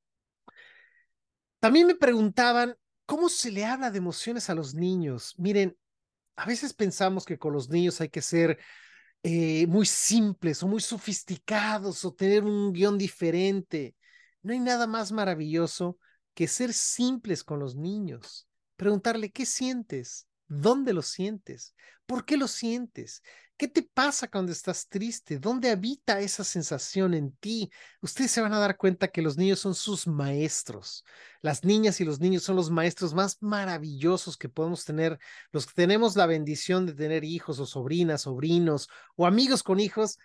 También 1.59 1.87
me 1.87 1.95
preguntaban, 1.95 2.75
¿cómo 3.05 3.29
se 3.29 3.51
le 3.51 3.65
habla 3.65 3.89
de 3.89 3.97
emociones 3.97 4.49
a 4.49 4.55
los 4.55 4.75
niños? 4.75 5.33
Miren, 5.37 5.77
a 6.35 6.45
veces 6.45 6.73
pensamos 6.73 7.25
que 7.25 7.39
con 7.39 7.53
los 7.53 7.69
niños 7.69 7.99
hay 7.99 8.09
que 8.09 8.21
ser 8.21 8.59
eh, 9.23 9.65
muy 9.67 9.85
simples 9.85 10.61
o 10.61 10.67
muy 10.67 10.81
sofisticados 10.81 12.05
o 12.05 12.13
tener 12.13 12.43
un 12.43 12.71
guion 12.73 12.97
diferente. 12.97 13.95
No 14.43 14.53
hay 14.53 14.59
nada 14.59 14.87
más 14.87 15.11
maravilloso 15.11 15.97
que 16.33 16.47
ser 16.47 16.73
simples 16.73 17.43
con 17.43 17.59
los 17.59 17.75
niños. 17.75 18.46
Preguntarle, 18.77 19.31
¿qué 19.31 19.45
sientes? 19.45 20.27
¿Dónde 20.47 20.93
lo 20.93 21.01
sientes? 21.01 21.75
¿Por 22.05 22.25
qué 22.25 22.37
lo 22.37 22.47
sientes? 22.47 23.21
¿Qué 23.57 23.67
te 23.67 23.81
pasa 23.81 24.29
cuando 24.29 24.51
estás 24.51 24.87
triste? 24.87 25.39
¿Dónde 25.39 25.71
habita 25.71 26.19
esa 26.19 26.43
sensación 26.43 27.15
en 27.15 27.35
ti? 27.37 27.71
Ustedes 28.01 28.29
se 28.31 28.41
van 28.41 28.53
a 28.53 28.59
dar 28.59 28.77
cuenta 28.77 29.07
que 29.07 29.23
los 29.23 29.35
niños 29.35 29.59
son 29.59 29.73
sus 29.73 30.05
maestros. 30.05 31.03
Las 31.41 31.63
niñas 31.65 31.99
y 31.99 32.05
los 32.05 32.19
niños 32.19 32.43
son 32.43 32.55
los 32.55 32.69
maestros 32.69 33.15
más 33.15 33.41
maravillosos 33.41 34.37
que 34.37 34.47
podemos 34.47 34.85
tener. 34.85 35.19
Los 35.51 35.65
que 35.65 35.73
tenemos 35.73 36.15
la 36.15 36.27
bendición 36.27 36.85
de 36.85 36.93
tener 36.93 37.23
hijos 37.23 37.59
o 37.59 37.65
sobrinas, 37.65 38.21
sobrinos 38.21 38.89
o 39.15 39.25
amigos 39.25 39.63
con 39.63 39.79
hijos, 39.79 40.19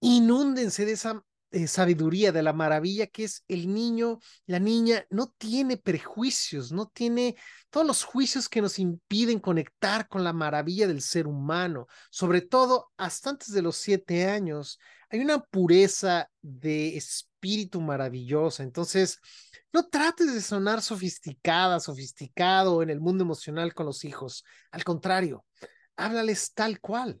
inúndense 0.00 0.86
de 0.86 0.92
esa 0.92 1.24
eh, 1.52 1.66
sabiduría, 1.66 2.32
de 2.32 2.42
la 2.42 2.52
maravilla 2.52 3.06
que 3.06 3.24
es 3.24 3.44
el 3.46 3.72
niño, 3.72 4.18
la 4.46 4.58
niña, 4.58 5.04
no 5.10 5.34
tiene 5.36 5.76
prejuicios, 5.76 6.72
no 6.72 6.88
tiene 6.88 7.36
todos 7.70 7.86
los 7.86 8.04
juicios 8.04 8.48
que 8.48 8.62
nos 8.62 8.78
impiden 8.78 9.38
conectar 9.38 10.08
con 10.08 10.24
la 10.24 10.32
maravilla 10.32 10.86
del 10.86 11.02
ser 11.02 11.26
humano, 11.26 11.86
sobre 12.10 12.40
todo 12.40 12.90
hasta 12.96 13.30
antes 13.30 13.52
de 13.52 13.62
los 13.62 13.76
siete 13.76 14.26
años. 14.28 14.78
Hay 15.10 15.20
una 15.20 15.40
pureza 15.42 16.30
de 16.40 16.96
espíritu 16.96 17.80
maravillosa, 17.80 18.62
entonces 18.62 19.20
no 19.72 19.88
trates 19.88 20.32
de 20.34 20.40
sonar 20.40 20.82
sofisticada, 20.82 21.80
sofisticado 21.80 22.82
en 22.82 22.90
el 22.90 23.00
mundo 23.00 23.24
emocional 23.24 23.74
con 23.74 23.86
los 23.86 24.04
hijos, 24.04 24.44
al 24.70 24.84
contrario, 24.84 25.44
háblales 25.96 26.52
tal 26.54 26.80
cual. 26.80 27.20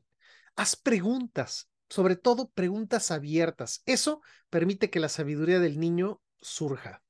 Haz 0.56 0.76
preguntas, 0.76 1.68
sobre 1.92 2.16
todo 2.16 2.48
preguntas 2.48 3.10
abiertas. 3.10 3.82
Eso 3.84 4.22
permite 4.48 4.88
que 4.88 4.98
la 4.98 5.10
sabiduría 5.10 5.60
del 5.60 5.78
niño 5.78 6.22
surja. 6.40 7.02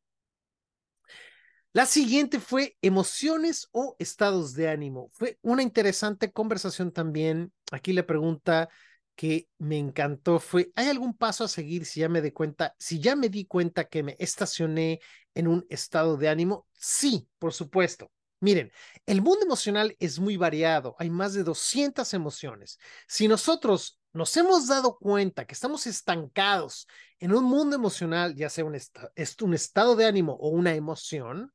La 1.73 1.87
siguiente 1.87 2.41
fue 2.41 2.77
emociones 2.83 3.69
o 3.71 3.95
estados 4.01 4.55
de 4.55 4.69
ánimo. 4.69 5.09
Fue 5.13 5.39
una 5.41 5.63
interesante 5.63 6.33
conversación 6.33 6.91
también. 6.91 7.53
Aquí 7.71 7.93
la 7.93 8.05
pregunta 8.05 8.69
que 9.15 9.49
me 9.59 9.79
encantó 9.79 10.41
fue, 10.41 10.73
¿hay 10.75 10.89
algún 10.89 11.17
paso 11.17 11.45
a 11.45 11.49
seguir 11.49 11.87
si 11.87 12.01
ya 12.01 12.09
me 12.09 12.21
di 12.21 12.33
cuenta, 12.33 12.75
si 12.77 12.99
ya 12.99 13.15
me 13.15 13.29
di 13.29 13.47
cuenta 13.47 13.85
que 13.85 14.03
me 14.03 14.17
estacioné 14.19 14.99
en 15.37 15.47
un 15.47 15.65
estado 15.71 16.17
de 16.17 16.29
ánimo? 16.29 16.67
Sí, 16.73 17.29
por 17.39 17.53
supuesto. 17.53 18.11
Miren, 18.41 18.73
el 19.07 19.23
mundo 19.23 19.45
emocional 19.47 19.97
es 20.01 20.19
muy 20.19 20.37
variado, 20.37 20.97
hay 20.99 21.09
más 21.09 21.35
de 21.35 21.45
200 21.45 22.13
emociones. 22.15 22.81
Si 23.07 23.29
nosotros 23.29 24.01
nos 24.13 24.37
hemos 24.37 24.67
dado 24.67 24.99
cuenta 24.99 25.47
que 25.47 25.55
estamos 25.55 25.87
estancados 25.87 26.87
en 27.19 27.33
un 27.33 27.45
mundo 27.45 27.77
emocional, 27.77 28.35
ya 28.35 28.51
sea 28.51 28.65
un, 28.65 28.75
estado 29.55 29.97
de 29.97 30.07
ánimo 30.07 30.35
o 30.35 30.49
una 30.51 30.75
emoción, 30.75 31.53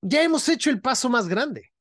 ya 0.00 0.22
hemos 0.22 0.48
hecho 0.48 0.70
el 0.70 0.80
paso 0.80 1.08
más 1.08 1.28
grande. 1.28 1.72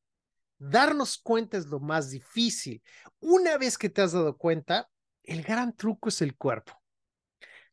Darnos 0.57 1.17
cuenta 1.17 1.57
es 1.57 1.67
lo 1.67 1.79
más 1.79 2.09
difícil. 2.09 2.81
Una 3.19 3.57
vez 3.57 3.77
que 3.77 3.89
te 3.89 4.01
has 4.01 4.11
dado 4.11 4.35
cuenta, 4.37 4.89
el 5.23 5.43
gran 5.43 5.75
truco 5.75 6.09
es 6.09 6.21
el 6.21 6.35
cuerpo. 6.35 6.73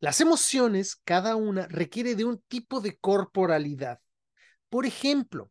Las 0.00 0.20
emociones, 0.20 0.96
cada 0.96 1.34
una, 1.34 1.66
requiere 1.66 2.14
de 2.14 2.24
un 2.24 2.38
tipo 2.42 2.80
de 2.80 2.98
corporalidad. 2.98 4.00
Por 4.68 4.84
ejemplo, 4.84 5.50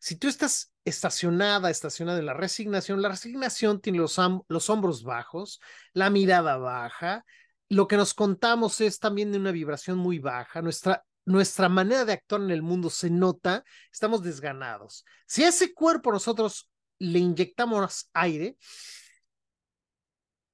si 0.00 0.16
tú 0.16 0.28
estás 0.28 0.72
estacionada, 0.86 1.68
estacionada 1.68 2.20
en 2.20 2.26
la 2.26 2.34
resignación, 2.34 3.02
la 3.02 3.10
resignación 3.10 3.80
tiene 3.80 3.98
los, 3.98 4.18
los 4.48 4.70
hombros 4.70 5.02
bajos, 5.02 5.60
la 5.92 6.08
mirada 6.10 6.56
baja, 6.56 7.24
lo 7.68 7.88
que 7.88 7.96
nos 7.96 8.14
contamos 8.14 8.80
es 8.80 9.00
también 9.00 9.32
de 9.32 9.38
una 9.38 9.50
vibración 9.50 9.98
muy 9.98 10.20
baja, 10.20 10.62
nuestra, 10.62 11.04
nuestra 11.24 11.68
manera 11.68 12.04
de 12.04 12.12
actuar 12.12 12.40
en 12.40 12.52
el 12.52 12.62
mundo 12.62 12.88
se 12.88 13.10
nota, 13.10 13.64
estamos 13.92 14.22
desganados. 14.22 15.04
Si 15.26 15.42
a 15.42 15.48
ese 15.48 15.74
cuerpo 15.74 16.12
nosotros 16.12 16.70
le 17.00 17.18
inyectamos 17.18 18.08
aire, 18.14 18.56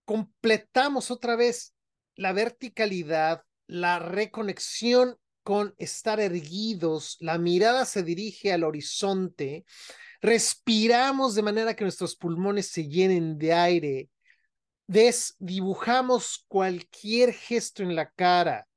completamos 0.07 1.11
otra 1.11 1.37
vez 1.37 1.75
la 2.17 2.33
verticalidad, 2.33 3.45
la 3.67 3.99
reconexión 3.99 5.19
con 5.43 5.75
estar 5.77 6.21
erguidos, 6.21 7.17
la 7.21 7.37
mirada 7.37 7.85
se 7.85 8.03
dirige 8.03 8.53
al 8.53 8.65
horizonte, 8.65 9.67
respiramos 10.23 11.35
de 11.35 11.43
manera 11.43 11.75
que 11.75 11.85
nuestros 11.85 12.17
pulmones 12.17 12.69
se 12.69 12.89
llenen 12.89 13.37
de 13.39 13.53
aire, 13.53 14.09
desdibujamos 14.87 16.45
cualquier 16.49 17.35
gesto 17.35 17.83
en 17.83 17.97
la 17.97 18.09
cara 18.11 18.69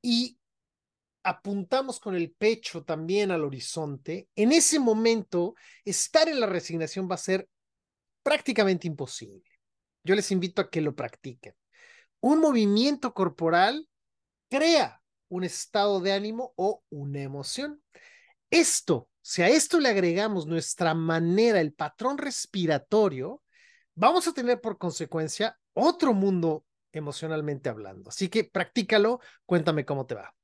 y 0.00 0.38
apuntamos 1.22 2.00
con 2.00 2.16
el 2.16 2.32
pecho 2.32 2.82
también 2.82 3.30
al 3.30 3.44
horizonte, 3.44 4.28
en 4.34 4.52
ese 4.52 4.78
momento 4.78 5.54
estar 5.84 6.28
en 6.28 6.40
la 6.40 6.46
resignación 6.46 7.08
va 7.10 7.16
a 7.16 7.18
ser 7.18 7.46
prácticamente 8.22 8.86
imposible. 8.86 9.44
Yo 10.02 10.14
les 10.14 10.30
invito 10.30 10.62
a 10.62 10.70
que 10.70 10.80
lo 10.80 10.96
practiquen. 10.96 11.54
Un 12.20 12.40
movimiento 12.40 13.12
corporal 13.12 13.86
crea 14.48 15.02
un 15.28 15.44
estado 15.44 16.00
de 16.00 16.12
ánimo 16.12 16.54
o 16.56 16.82
una 16.88 17.20
emoción. 17.20 17.82
Esto, 18.50 19.09
si 19.22 19.42
a 19.42 19.48
esto 19.48 19.80
le 19.80 19.88
agregamos 19.88 20.46
nuestra 20.46 20.94
manera, 20.94 21.60
el 21.60 21.72
patrón 21.72 22.18
respiratorio, 22.18 23.42
vamos 23.94 24.26
a 24.26 24.32
tener 24.32 24.60
por 24.60 24.78
consecuencia 24.78 25.58
otro 25.74 26.14
mundo 26.14 26.64
emocionalmente 26.92 27.68
hablando. 27.68 28.10
Así 28.10 28.28
que 28.28 28.44
practícalo, 28.44 29.20
cuéntame 29.46 29.84
cómo 29.84 30.06
te 30.06 30.14
va. 30.14 30.34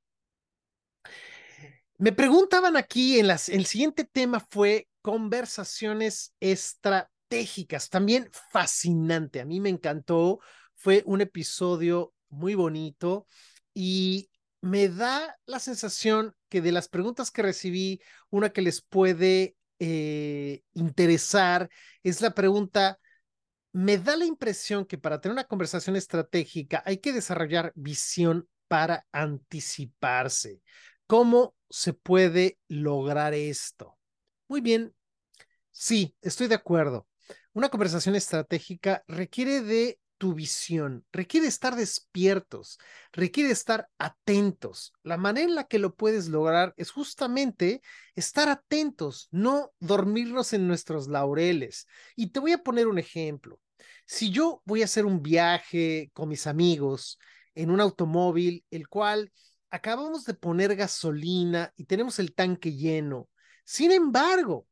Me 1.97 2.11
preguntaban 2.11 2.77
aquí, 2.77 3.19
en 3.19 3.27
las, 3.27 3.49
el 3.49 3.65
siguiente 3.65 4.03
tema 4.03 4.39
fue 4.39 4.87
conversaciones 5.01 6.35
estratégicas, 6.39 7.89
también 7.89 8.29
fascinante, 8.51 9.41
a 9.41 9.45
mí 9.45 9.59
me 9.59 9.69
encantó, 9.69 10.39
fue 10.75 11.01
un 11.07 11.21
episodio 11.21 12.13
muy 12.29 12.53
bonito 12.53 13.25
y 13.73 14.29
me 14.61 14.89
da 14.89 15.37
la 15.45 15.59
sensación 15.59 16.35
que 16.49 16.61
de 16.61 16.71
las 16.71 16.87
preguntas 16.87 17.31
que 17.31 17.41
recibí, 17.41 18.01
una 18.29 18.49
que 18.49 18.61
les 18.61 18.81
puede 18.81 19.55
eh, 19.79 20.61
interesar 20.73 21.69
es 22.03 22.21
la 22.21 22.31
pregunta, 22.31 22.99
me 23.71 23.97
da 23.97 24.15
la 24.15 24.25
impresión 24.25 24.85
que 24.85 24.97
para 24.97 25.21
tener 25.21 25.33
una 25.33 25.43
conversación 25.43 25.95
estratégica 25.95 26.81
hay 26.85 26.97
que 26.97 27.13
desarrollar 27.13 27.71
visión 27.75 28.47
para 28.67 29.05
anticiparse. 29.11 30.61
¿Cómo 31.05 31.55
se 31.69 31.93
puede 31.93 32.57
lograr 32.67 33.33
esto? 33.33 33.97
Muy 34.47 34.61
bien, 34.61 34.93
sí, 35.71 36.15
estoy 36.21 36.47
de 36.47 36.55
acuerdo. 36.55 37.07
Una 37.53 37.69
conversación 37.69 38.15
estratégica 38.15 39.03
requiere 39.07 39.61
de 39.61 39.99
tu 40.17 40.33
visión, 40.33 41.05
requiere 41.11 41.47
estar 41.47 41.75
despiertos, 41.75 42.79
requiere 43.11 43.51
estar 43.51 43.89
atentos. 43.97 44.93
La 45.03 45.17
manera 45.17 45.47
en 45.47 45.55
la 45.55 45.63
que 45.65 45.79
lo 45.79 45.95
puedes 45.95 46.27
lograr 46.27 46.73
es 46.77 46.91
justamente 46.91 47.81
estar 48.15 48.49
atentos, 48.49 49.27
no 49.31 49.71
dormirnos 49.79 50.53
en 50.53 50.67
nuestros 50.67 51.07
laureles. 51.07 51.87
Y 52.15 52.31
te 52.31 52.39
voy 52.39 52.53
a 52.53 52.63
poner 52.63 52.87
un 52.87 52.99
ejemplo. 52.99 53.59
Si 54.05 54.31
yo 54.31 54.61
voy 54.65 54.81
a 54.81 54.85
hacer 54.85 55.05
un 55.05 55.21
viaje 55.21 56.11
con 56.13 56.29
mis 56.29 56.47
amigos 56.47 57.19
en 57.55 57.71
un 57.71 57.81
automóvil, 57.81 58.65
el 58.71 58.87
cual 58.87 59.31
acabamos 59.69 60.25
de 60.25 60.33
poner 60.33 60.75
gasolina 60.75 61.73
y 61.75 61.85
tenemos 61.85 62.19
el 62.19 62.33
tanque 62.33 62.73
lleno, 62.73 63.29
sin 63.65 63.91
embargo, 63.91 64.65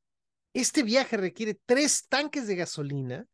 este 0.53 0.83
viaje 0.83 1.17
requiere 1.17 1.59
tres 1.65 2.07
tanques 2.07 2.47
de 2.47 2.55
gasolina, 2.55 3.27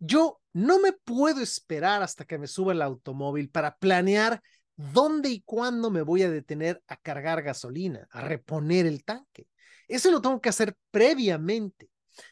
yo 0.00 0.40
no 0.54 0.80
me 0.80 0.92
puedo 0.92 1.42
esperar 1.42 2.02
hasta 2.02 2.24
que 2.24 2.38
me 2.38 2.46
suba 2.46 2.72
el 2.72 2.80
automóvil 2.80 3.50
para 3.50 3.76
planear 3.76 4.42
dónde 4.76 5.28
y 5.28 5.42
cuándo 5.42 5.90
me 5.90 6.00
voy 6.00 6.22
a 6.22 6.30
detener 6.30 6.82
a 6.86 6.96
cargar 6.96 7.42
gasolina, 7.42 8.08
a 8.10 8.22
reponer 8.22 8.86
el 8.86 9.04
tanque. 9.04 9.48
Eso 9.86 10.10
lo 10.10 10.22
tengo 10.22 10.40
que 10.40 10.48
hacer 10.48 10.76
previamente. 10.90 11.90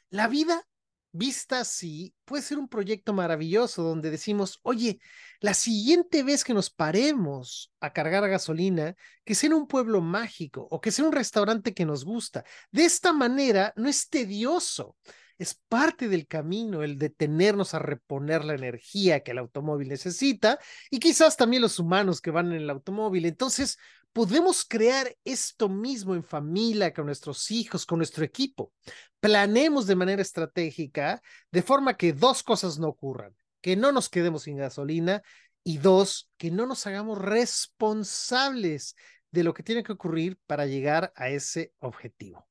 La 0.08 0.28
vida 0.28 0.64
vista 1.12 1.60
así, 1.60 2.14
puede 2.24 2.42
ser 2.42 2.58
un 2.58 2.68
proyecto 2.68 3.12
maravilloso 3.12 3.82
donde 3.82 4.10
decimos, 4.10 4.58
oye, 4.62 4.98
la 5.40 5.54
siguiente 5.54 6.22
vez 6.22 6.42
que 6.42 6.54
nos 6.54 6.70
paremos 6.70 7.70
a 7.80 7.92
cargar 7.92 8.28
gasolina, 8.28 8.96
que 9.24 9.34
sea 9.34 9.48
en 9.48 9.54
un 9.54 9.66
pueblo 9.66 10.00
mágico 10.00 10.66
o 10.70 10.80
que 10.80 10.90
sea 10.90 11.04
un 11.04 11.12
restaurante 11.12 11.74
que 11.74 11.84
nos 11.84 12.04
gusta. 12.04 12.44
De 12.70 12.84
esta 12.84 13.12
manera 13.12 13.72
no 13.76 13.88
es 13.88 14.08
tedioso. 14.08 14.96
Es 15.42 15.60
parte 15.68 16.08
del 16.08 16.28
camino 16.28 16.84
el 16.84 16.98
detenernos 16.98 17.74
a 17.74 17.80
reponer 17.80 18.44
la 18.44 18.54
energía 18.54 19.24
que 19.24 19.32
el 19.32 19.38
automóvil 19.38 19.88
necesita 19.88 20.60
y 20.88 21.00
quizás 21.00 21.36
también 21.36 21.62
los 21.62 21.80
humanos 21.80 22.20
que 22.20 22.30
van 22.30 22.52
en 22.52 22.62
el 22.62 22.70
automóvil. 22.70 23.26
Entonces, 23.26 23.76
podemos 24.12 24.64
crear 24.64 25.16
esto 25.24 25.68
mismo 25.68 26.14
en 26.14 26.22
familia, 26.22 26.94
con 26.94 27.06
nuestros 27.06 27.50
hijos, 27.50 27.84
con 27.84 27.98
nuestro 27.98 28.24
equipo. 28.24 28.72
Planemos 29.18 29.88
de 29.88 29.96
manera 29.96 30.22
estratégica, 30.22 31.20
de 31.50 31.62
forma 31.62 31.96
que 31.96 32.12
dos 32.12 32.44
cosas 32.44 32.78
no 32.78 32.86
ocurran, 32.86 33.34
que 33.60 33.74
no 33.74 33.90
nos 33.90 34.08
quedemos 34.08 34.44
sin 34.44 34.58
gasolina 34.58 35.24
y 35.64 35.78
dos, 35.78 36.30
que 36.36 36.52
no 36.52 36.66
nos 36.66 36.86
hagamos 36.86 37.18
responsables 37.18 38.94
de 39.32 39.42
lo 39.42 39.54
que 39.54 39.64
tiene 39.64 39.82
que 39.82 39.90
ocurrir 39.90 40.38
para 40.46 40.66
llegar 40.66 41.12
a 41.16 41.30
ese 41.30 41.72
objetivo. 41.80 42.46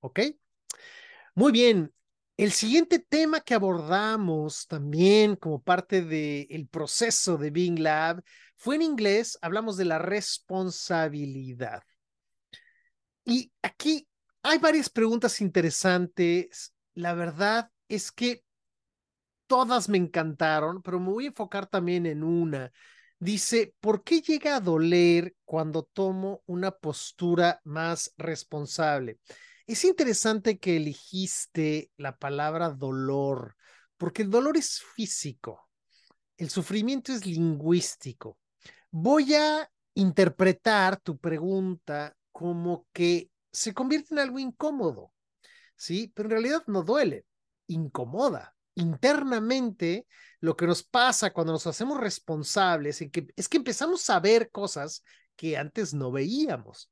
¿Ok? 0.00 0.20
Muy 1.34 1.52
bien. 1.52 1.92
El 2.36 2.50
siguiente 2.52 2.98
tema 2.98 3.40
que 3.40 3.54
abordamos 3.54 4.66
también 4.66 5.36
como 5.36 5.62
parte 5.62 6.02
del 6.02 6.66
proceso 6.68 7.36
de 7.36 7.50
Bing 7.50 7.78
Lab 7.78 8.22
fue 8.56 8.76
en 8.76 8.82
inglés, 8.82 9.38
hablamos 9.42 9.76
de 9.76 9.84
la 9.84 9.98
responsabilidad. 9.98 11.82
Y 13.24 13.52
aquí 13.62 14.08
hay 14.42 14.58
varias 14.58 14.88
preguntas 14.88 15.40
interesantes. 15.40 16.72
La 16.94 17.14
verdad 17.14 17.70
es 17.88 18.10
que 18.10 18.42
todas 19.46 19.88
me 19.88 19.98
encantaron, 19.98 20.80
pero 20.82 20.98
me 20.98 21.10
voy 21.10 21.24
a 21.26 21.28
enfocar 21.28 21.66
también 21.66 22.06
en 22.06 22.24
una. 22.24 22.72
Dice, 23.18 23.74
¿por 23.78 24.02
qué 24.02 24.20
llega 24.20 24.56
a 24.56 24.60
doler 24.60 25.36
cuando 25.44 25.84
tomo 25.92 26.42
una 26.46 26.72
postura 26.72 27.60
más 27.64 28.12
responsable? 28.16 29.18
Es 29.66 29.84
interesante 29.84 30.58
que 30.58 30.76
elegiste 30.76 31.90
la 31.96 32.16
palabra 32.16 32.70
dolor, 32.70 33.56
porque 33.96 34.22
el 34.22 34.30
dolor 34.30 34.56
es 34.56 34.82
físico, 34.94 35.68
el 36.36 36.50
sufrimiento 36.50 37.12
es 37.12 37.24
lingüístico. 37.26 38.38
Voy 38.90 39.34
a 39.34 39.70
interpretar 39.94 41.00
tu 41.00 41.18
pregunta 41.18 42.16
como 42.32 42.86
que 42.92 43.30
se 43.52 43.72
convierte 43.72 44.14
en 44.14 44.20
algo 44.20 44.38
incómodo, 44.38 45.12
¿sí? 45.76 46.10
Pero 46.14 46.26
en 46.26 46.30
realidad 46.32 46.64
no 46.66 46.82
duele, 46.82 47.26
incomoda. 47.68 48.56
Internamente, 48.74 50.06
lo 50.40 50.56
que 50.56 50.66
nos 50.66 50.82
pasa 50.82 51.32
cuando 51.32 51.52
nos 51.52 51.66
hacemos 51.66 52.00
responsables 52.00 53.02
es 53.02 53.10
que, 53.10 53.26
es 53.36 53.48
que 53.48 53.58
empezamos 53.58 54.08
a 54.10 54.18
ver 54.18 54.50
cosas 54.50 55.04
que 55.36 55.56
antes 55.56 55.94
no 55.94 56.10
veíamos. 56.10 56.90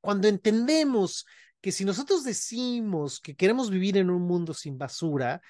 Cuando 0.00 0.28
entendemos 0.28 1.26
que 1.60 1.72
si 1.72 1.84
nosotros 1.84 2.24
decimos 2.24 3.20
que 3.20 3.36
queremos 3.36 3.70
vivir 3.70 3.96
en 3.96 4.10
un 4.10 4.22
mundo 4.22 4.54
sin 4.54 4.78
basura, 4.78 5.40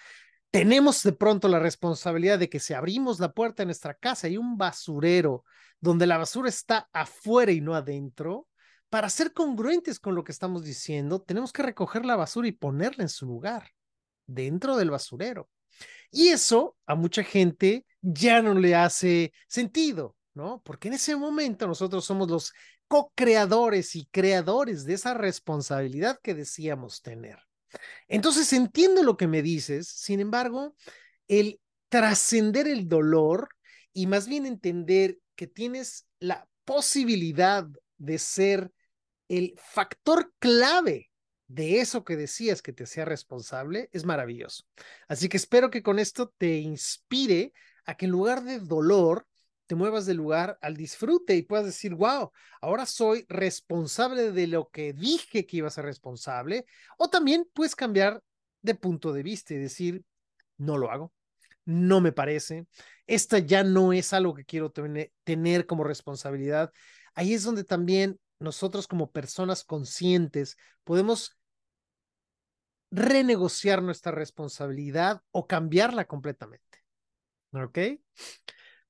tenemos 0.51 1.03
de 1.03 1.13
pronto 1.13 1.49
la 1.49 1.59
responsabilidad 1.59 2.39
de 2.39 2.49
que 2.49 2.59
si 2.59 2.75
abrimos 2.75 3.21
la 3.21 3.33
puerta 3.33 3.63
de 3.63 3.67
nuestra 3.67 3.95
casa 3.95 4.29
y 4.29 4.37
un 4.37 4.59
basurero 4.59 5.45
donde 5.81 6.07
la 6.07 6.19
basura 6.19 6.49
está 6.49 6.89
afuera 6.93 7.53
y 7.53 7.61
no 7.61 7.75
adentro, 7.75 8.49
para 8.89 9.09
ser 9.09 9.33
congruentes 9.33 10.01
con 10.01 10.17
lo 10.17 10.25
que 10.25 10.33
estamos 10.33 10.65
diciendo, 10.65 11.23
tenemos 11.23 11.53
que 11.53 11.63
recoger 11.63 12.05
la 12.05 12.17
basura 12.17 12.49
y 12.49 12.53
ponerla 12.53 13.05
en 13.05 13.09
su 13.09 13.25
lugar, 13.25 13.71
dentro 14.27 14.77
del 14.77 14.91
basurero. 14.91 15.49
Y 16.11 16.29
eso 16.29 16.77
a 16.87 16.97
mucha 16.97 17.23
gente 17.23 17.87
ya 18.03 18.43
no 18.43 18.55
le 18.55 18.75
hace 18.75 19.33
sentido, 19.47 20.17
¿no? 20.35 20.61
Porque 20.65 20.89
en 20.89 20.95
ese 20.95 21.15
momento 21.15 21.69
nosotros 21.69 22.05
somos 22.05 22.29
los 22.29 22.53
co-creadores 22.91 23.95
y 23.95 24.07
creadores 24.07 24.85
de 24.85 24.95
esa 24.95 25.15
responsabilidad 25.15 26.19
que 26.21 26.35
decíamos 26.35 27.03
tener. 27.03 27.39
Entonces 28.09 28.53
entiendo 28.53 29.05
lo 29.05 29.17
que 29.17 29.29
me 29.29 29.43
dices, 29.43 29.87
sin 29.87 30.19
embargo, 30.19 30.75
el 31.29 31.61
trascender 31.89 32.67
el 32.67 32.89
dolor 32.89 33.51
y 33.93 34.09
más 34.09 34.27
bien 34.27 34.45
entender 34.45 35.21
que 35.37 35.47
tienes 35.47 36.09
la 36.19 36.49
posibilidad 36.65 37.65
de 37.97 38.19
ser 38.19 38.73
el 39.29 39.55
factor 39.57 40.33
clave 40.41 41.13
de 41.47 41.79
eso 41.79 42.03
que 42.05 42.17
decías 42.17 42.61
que 42.61 42.73
te 42.73 42.83
hacía 42.83 43.05
responsable 43.05 43.89
es 43.93 44.05
maravilloso. 44.05 44.65
Así 45.07 45.29
que 45.29 45.37
espero 45.37 45.71
que 45.71 45.85
con 45.85 46.01
esto 46.01 46.35
te 46.39 46.59
inspire 46.59 47.53
a 47.85 47.95
que 47.95 48.07
en 48.07 48.11
lugar 48.11 48.43
de 48.43 48.59
dolor 48.59 49.29
te 49.71 49.77
muevas 49.77 50.05
del 50.05 50.17
lugar 50.17 50.59
al 50.63 50.77
disfrute 50.77 51.37
y 51.37 51.43
puedas 51.43 51.65
decir, 51.65 51.95
wow, 51.95 52.33
ahora 52.61 52.87
soy 52.87 53.25
responsable 53.29 54.33
de 54.33 54.49
lo 54.49 54.69
que 54.69 54.93
dije 54.93 55.47
que 55.47 55.59
iba 55.59 55.69
a 55.69 55.71
ser 55.71 55.85
responsable. 55.85 56.67
O 56.99 57.09
también 57.09 57.49
puedes 57.55 57.77
cambiar 57.77 58.21
de 58.63 58.75
punto 58.75 59.13
de 59.13 59.23
vista 59.23 59.55
y 59.55 59.59
decir, 59.59 60.03
no 60.57 60.77
lo 60.77 60.91
hago, 60.91 61.13
no 61.65 62.01
me 62.01 62.11
parece, 62.11 62.67
esta 63.07 63.39
ya 63.39 63.63
no 63.63 63.93
es 63.93 64.13
algo 64.13 64.35
que 64.35 64.45
quiero 64.45 64.73
tener 64.73 65.67
como 65.67 65.85
responsabilidad. 65.85 66.73
Ahí 67.15 67.33
es 67.33 67.45
donde 67.45 67.63
también 67.63 68.19
nosotros 68.41 68.89
como 68.89 69.13
personas 69.13 69.63
conscientes 69.63 70.57
podemos 70.83 71.39
renegociar 72.91 73.85
nuestra 73.85 74.11
responsabilidad 74.11 75.23
o 75.31 75.47
cambiarla 75.47 76.07
completamente. 76.07 76.83
¿Ok? 77.53 77.79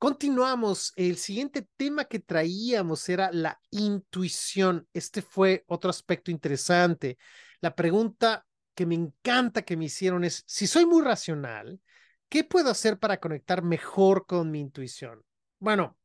Continuamos. 0.00 0.94
El 0.96 1.18
siguiente 1.18 1.68
tema 1.76 2.06
que 2.06 2.20
traíamos 2.20 3.06
era 3.10 3.30
la 3.32 3.60
intuición. 3.68 4.88
Este 4.94 5.20
fue 5.20 5.62
otro 5.66 5.90
aspecto 5.90 6.30
interesante. 6.30 7.18
La 7.60 7.74
pregunta 7.74 8.46
que 8.74 8.86
me 8.86 8.94
encanta 8.94 9.60
que 9.60 9.76
me 9.76 9.84
hicieron 9.84 10.24
es, 10.24 10.42
si 10.46 10.66
soy 10.66 10.86
muy 10.86 11.02
racional, 11.02 11.82
¿qué 12.30 12.44
puedo 12.44 12.70
hacer 12.70 12.98
para 12.98 13.20
conectar 13.20 13.62
mejor 13.62 14.24
con 14.24 14.50
mi 14.50 14.60
intuición? 14.60 15.22
Bueno, 15.58 15.98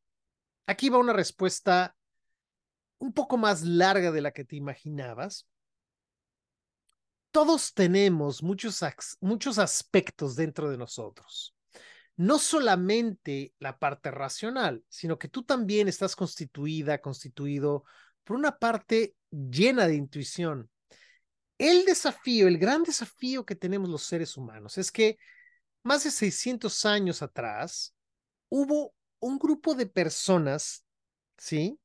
aquí 0.68 0.90
va 0.90 0.98
una 0.98 1.14
respuesta 1.14 1.96
un 2.98 3.14
poco 3.14 3.38
más 3.38 3.62
larga 3.62 4.12
de 4.12 4.20
la 4.20 4.32
que 4.32 4.44
te 4.44 4.58
imaginabas. 4.58 5.48
Todos 7.32 7.74
tenemos 7.74 8.44
muchos, 8.44 8.84
muchos 9.22 9.58
aspectos 9.58 10.36
dentro 10.36 10.70
de 10.70 10.78
nosotros 10.78 11.55
no 12.18 12.40
solamente 12.40 13.54
la 13.60 13.78
parte 13.78 14.12
racional, 14.12 14.84
sino 14.88 15.20
que 15.20 15.28
tú 15.28 15.44
también 15.44 15.88
estás 15.88 16.16
constituida, 16.16 17.02
constituido 17.02 17.84
por 18.24 18.38
una 18.38 18.58
parte 18.58 19.16
llena 19.30 19.88
de 19.88 19.96
intuición. 19.96 20.70
El 21.58 21.86
desafío, 21.86 22.48
el 22.48 22.58
gran 22.58 22.84
desafío 22.84 23.46
que 23.46 23.56
tenemos 23.56 23.90
los 23.90 24.04
seres 24.04 24.38
humanos 24.38 24.78
es 24.78 24.92
que 24.92 25.18
más 25.84 26.04
de 26.04 26.12
600 26.12 26.86
años 26.86 27.22
atrás 27.22 27.94
hubo 28.50 28.94
un 29.20 29.38
grupo 29.38 29.76
de 29.76 29.86
personas, 29.86 30.86
¿sí? 31.38 31.80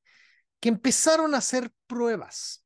Que 0.61 0.69
empezaron 0.69 1.35
a 1.35 1.39
hacer 1.39 1.73
pruebas. 1.87 2.65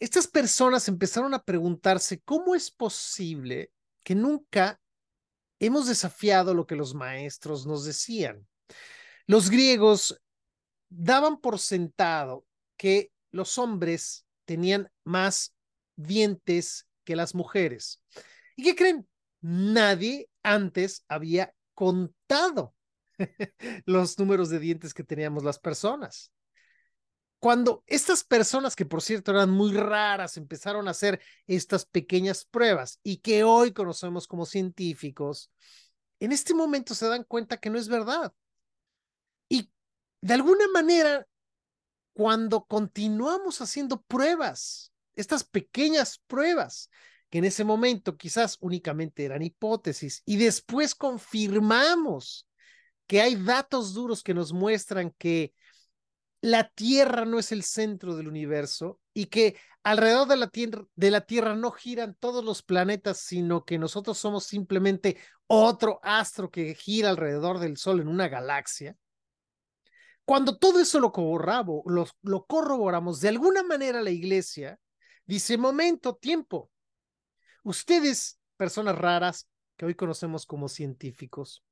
Estas 0.00 0.26
personas 0.26 0.86
empezaron 0.88 1.34
a 1.34 1.42
preguntarse 1.42 2.20
cómo 2.20 2.54
es 2.54 2.70
posible 2.70 3.72
que 4.04 4.14
nunca 4.14 4.80
hemos 5.60 5.86
desafiado 5.86 6.54
lo 6.54 6.66
que 6.66 6.76
los 6.76 6.94
maestros 6.94 7.66
nos 7.66 7.84
decían. 7.84 8.46
Los 9.26 9.50
griegos 9.50 10.20
daban 10.88 11.40
por 11.40 11.58
sentado 11.58 12.46
que 12.76 13.12
los 13.30 13.58
hombres 13.58 14.26
tenían 14.44 14.90
más 15.04 15.54
dientes 15.96 16.86
que 17.04 17.16
las 17.16 17.34
mujeres. 17.34 18.02
¿Y 18.56 18.62
qué 18.62 18.74
creen? 18.74 19.08
Nadie 19.40 20.28
antes 20.42 21.04
había 21.08 21.52
contado 21.74 22.74
los 23.84 24.18
números 24.18 24.48
de 24.48 24.58
dientes 24.58 24.94
que 24.94 25.04
teníamos 25.04 25.44
las 25.44 25.58
personas 25.58 26.32
cuando 27.38 27.84
estas 27.86 28.24
personas, 28.24 28.74
que 28.74 28.84
por 28.84 29.00
cierto 29.00 29.30
eran 29.30 29.50
muy 29.50 29.72
raras, 29.72 30.36
empezaron 30.36 30.88
a 30.88 30.90
hacer 30.90 31.20
estas 31.46 31.84
pequeñas 31.86 32.44
pruebas 32.44 32.98
y 33.02 33.18
que 33.18 33.44
hoy 33.44 33.72
conocemos 33.72 34.26
como 34.26 34.44
científicos, 34.44 35.50
en 36.20 36.32
este 36.32 36.52
momento 36.52 36.94
se 36.94 37.06
dan 37.06 37.24
cuenta 37.24 37.58
que 37.58 37.70
no 37.70 37.78
es 37.78 37.88
verdad. 37.88 38.32
Y 39.48 39.70
de 40.20 40.34
alguna 40.34 40.66
manera, 40.68 41.26
cuando 42.12 42.64
continuamos 42.64 43.60
haciendo 43.60 44.02
pruebas, 44.02 44.92
estas 45.14 45.44
pequeñas 45.44 46.20
pruebas, 46.26 46.90
que 47.30 47.38
en 47.38 47.44
ese 47.44 47.62
momento 47.62 48.16
quizás 48.16 48.56
únicamente 48.60 49.24
eran 49.24 49.42
hipótesis, 49.42 50.22
y 50.24 50.36
después 50.36 50.96
confirmamos 50.96 52.48
que 53.06 53.20
hay 53.20 53.36
datos 53.36 53.94
duros 53.94 54.24
que 54.24 54.34
nos 54.34 54.52
muestran 54.52 55.14
que 55.18 55.52
la 56.40 56.68
Tierra 56.68 57.24
no 57.24 57.38
es 57.38 57.52
el 57.52 57.62
centro 57.62 58.16
del 58.16 58.28
universo 58.28 59.00
y 59.12 59.26
que 59.26 59.56
alrededor 59.82 60.28
de 60.28 60.36
la, 60.36 60.48
tierra, 60.48 60.84
de 60.94 61.10
la 61.10 61.22
Tierra 61.22 61.56
no 61.56 61.72
giran 61.72 62.14
todos 62.18 62.44
los 62.44 62.62
planetas, 62.62 63.18
sino 63.18 63.64
que 63.64 63.78
nosotros 63.78 64.18
somos 64.18 64.44
simplemente 64.44 65.18
otro 65.46 65.98
astro 66.02 66.50
que 66.50 66.74
gira 66.74 67.10
alrededor 67.10 67.58
del 67.58 67.76
Sol 67.76 68.00
en 68.00 68.08
una 68.08 68.28
galaxia, 68.28 68.96
cuando 70.28 70.58
todo 70.58 70.78
eso 70.78 71.00
lo, 71.00 71.10
lo, 71.86 72.06
lo 72.20 72.44
corroboramos, 72.44 73.20
de 73.20 73.28
alguna 73.28 73.62
manera 73.62 74.02
la 74.02 74.10
iglesia 74.10 74.78
dice, 75.24 75.56
momento, 75.56 76.16
tiempo, 76.16 76.70
ustedes, 77.62 78.38
personas 78.58 78.98
raras 78.98 79.48
que 79.78 79.86
hoy 79.86 79.94
conocemos 79.94 80.44
como 80.44 80.68
científicos, 80.68 81.64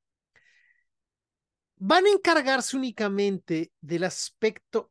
van 1.77 2.07
a 2.07 2.11
encargarse 2.11 2.77
únicamente 2.77 3.73
del 3.81 4.05
aspecto 4.05 4.91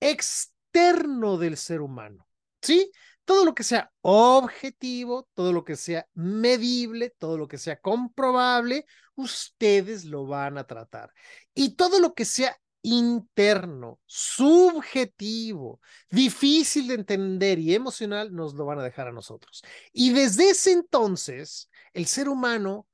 externo 0.00 1.38
del 1.38 1.56
ser 1.56 1.80
humano. 1.80 2.26
¿Sí? 2.60 2.90
Todo 3.24 3.44
lo 3.44 3.54
que 3.54 3.62
sea 3.64 3.92
objetivo, 4.00 5.28
todo 5.34 5.52
lo 5.52 5.64
que 5.64 5.76
sea 5.76 6.06
medible, 6.14 7.10
todo 7.18 7.38
lo 7.38 7.48
que 7.48 7.58
sea 7.58 7.80
comprobable, 7.80 8.86
ustedes 9.14 10.04
lo 10.04 10.26
van 10.26 10.58
a 10.58 10.66
tratar. 10.66 11.12
Y 11.54 11.76
todo 11.76 12.00
lo 12.00 12.14
que 12.14 12.24
sea 12.24 12.56
interno, 12.82 14.00
subjetivo, 14.06 15.80
difícil 16.10 16.88
de 16.88 16.94
entender 16.94 17.58
y 17.58 17.74
emocional, 17.74 18.34
nos 18.34 18.54
lo 18.54 18.64
van 18.64 18.80
a 18.80 18.84
dejar 18.84 19.08
a 19.08 19.12
nosotros. 19.12 19.62
Y 19.92 20.12
desde 20.12 20.50
ese 20.50 20.72
entonces, 20.72 21.70
el 21.94 22.06
ser 22.06 22.28
humano 22.28 22.88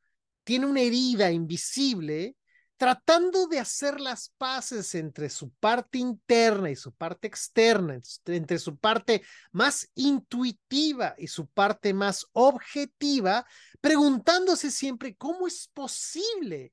tiene 0.45 0.67
una 0.67 0.83
herida 0.83 1.31
invisible 1.31 2.37
tratando 2.79 3.49
de 3.49 3.59
hacer 3.59 4.01
las 4.01 4.33
paces 4.39 4.95
entre 4.95 5.29
su 5.29 5.51
parte 5.51 5.99
interna 5.99 6.71
y 6.71 6.77
su 6.77 6.95
parte 6.95 7.27
externa, 7.27 7.99
entre 8.27 8.59
su 8.61 8.79
parte 8.79 9.23
más 9.51 9.91
intuitiva 9.97 11.15
y 11.19 11.27
su 11.27 11.49
parte 11.49 11.93
más 11.93 12.27
objetiva, 12.33 13.45
preguntándose 13.81 14.71
siempre 14.71 15.17
cómo 15.17 15.49
es 15.49 15.69
posible 15.75 16.73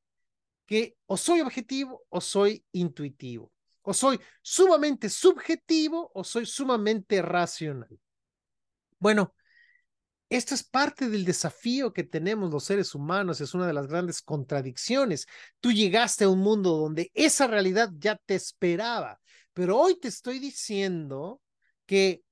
que 0.68 0.96
o 1.08 1.18
soy 1.18 1.42
objetivo 1.42 2.06
o 2.10 2.22
soy 2.22 2.64
intuitivo, 2.72 3.52
o 3.82 3.92
soy 3.92 4.20
sumamente 4.44 5.10
subjetivo 5.10 6.12
o 6.14 6.24
soy 6.24 6.46
sumamente 6.46 7.24
racional. 7.24 8.00
Bueno, 9.00 9.34
esto 10.36 10.54
es 10.54 10.64
parte 10.64 11.10
del 11.10 11.26
desafío 11.26 11.94
que 11.94 12.04
tenemos 12.04 12.52
los 12.52 12.66
seres 12.66 12.94
humanos, 12.94 13.42
es 13.42 13.54
una 13.54 13.68
de 13.68 13.74
las 13.74 13.88
grandes 13.88 14.22
contradicciones. 14.22 15.28
Tú 15.60 15.72
llegaste 15.72 16.26
a 16.26 16.30
un 16.30 16.40
mundo 16.40 16.78
donde 16.78 17.12
esa 17.14 17.48
realidad 17.48 17.90
ya 17.98 18.18
te 18.18 18.36
esperaba, 18.36 19.20
pero 19.54 19.78
hoy 19.78 20.00
te 20.00 20.10
estoy 20.10 20.40
diciendo 20.40 21.42
que 21.86 22.24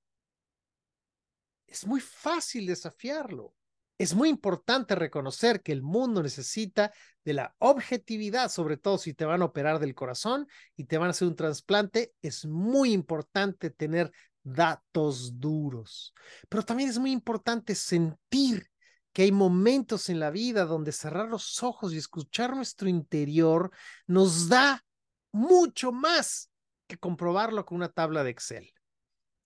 es 1.68 1.88
muy 1.88 2.02
fácil 2.02 2.68
desafiarlo. 2.68 3.56
Es 3.98 4.14
muy 4.16 4.28
importante 4.28 4.96
reconocer 4.96 5.62
que 5.62 5.72
el 5.72 5.82
mundo 5.82 6.22
necesita 6.22 6.92
de 7.24 7.34
la 7.34 7.56
objetividad, 7.60 8.50
sobre 8.50 8.76
todo 8.76 8.98
si 8.98 9.14
te 9.14 9.24
van 9.24 9.42
a 9.42 9.46
operar 9.46 9.80
del 9.80 9.96
corazón 9.96 10.48
y 10.76 10.86
te 10.86 10.98
van 10.98 11.08
a 11.08 11.12
hacer 11.12 11.28
un 11.28 11.36
trasplante. 11.36 12.14
Es 12.22 12.46
muy 12.46 12.92
importante 12.92 13.70
tener 13.70 14.12
datos 14.44 15.40
duros. 15.40 16.14
Pero 16.50 16.64
también 16.64 16.90
es 16.90 17.00
muy 17.00 17.12
importante 17.12 17.76
sentir 17.76 18.70
que 19.14 19.24
hay 19.24 19.32
momentos 19.32 20.10
en 20.10 20.20
la 20.20 20.32
vida 20.32 20.66
donde 20.66 20.92
cerrar 20.92 21.30
los 21.30 21.62
ojos 21.64 21.94
y 21.94 21.98
escuchar 21.98 22.56
nuestro 22.56 22.90
interior 22.90 23.72
nos 24.08 24.50
da 24.50 24.84
mucho 25.32 25.92
más 25.92 26.50
que 26.88 26.98
comprobarlo 26.98 27.66
con 27.66 27.78
una 27.78 27.90
tabla 27.90 28.24
de 28.24 28.32
Excel. 28.32 28.74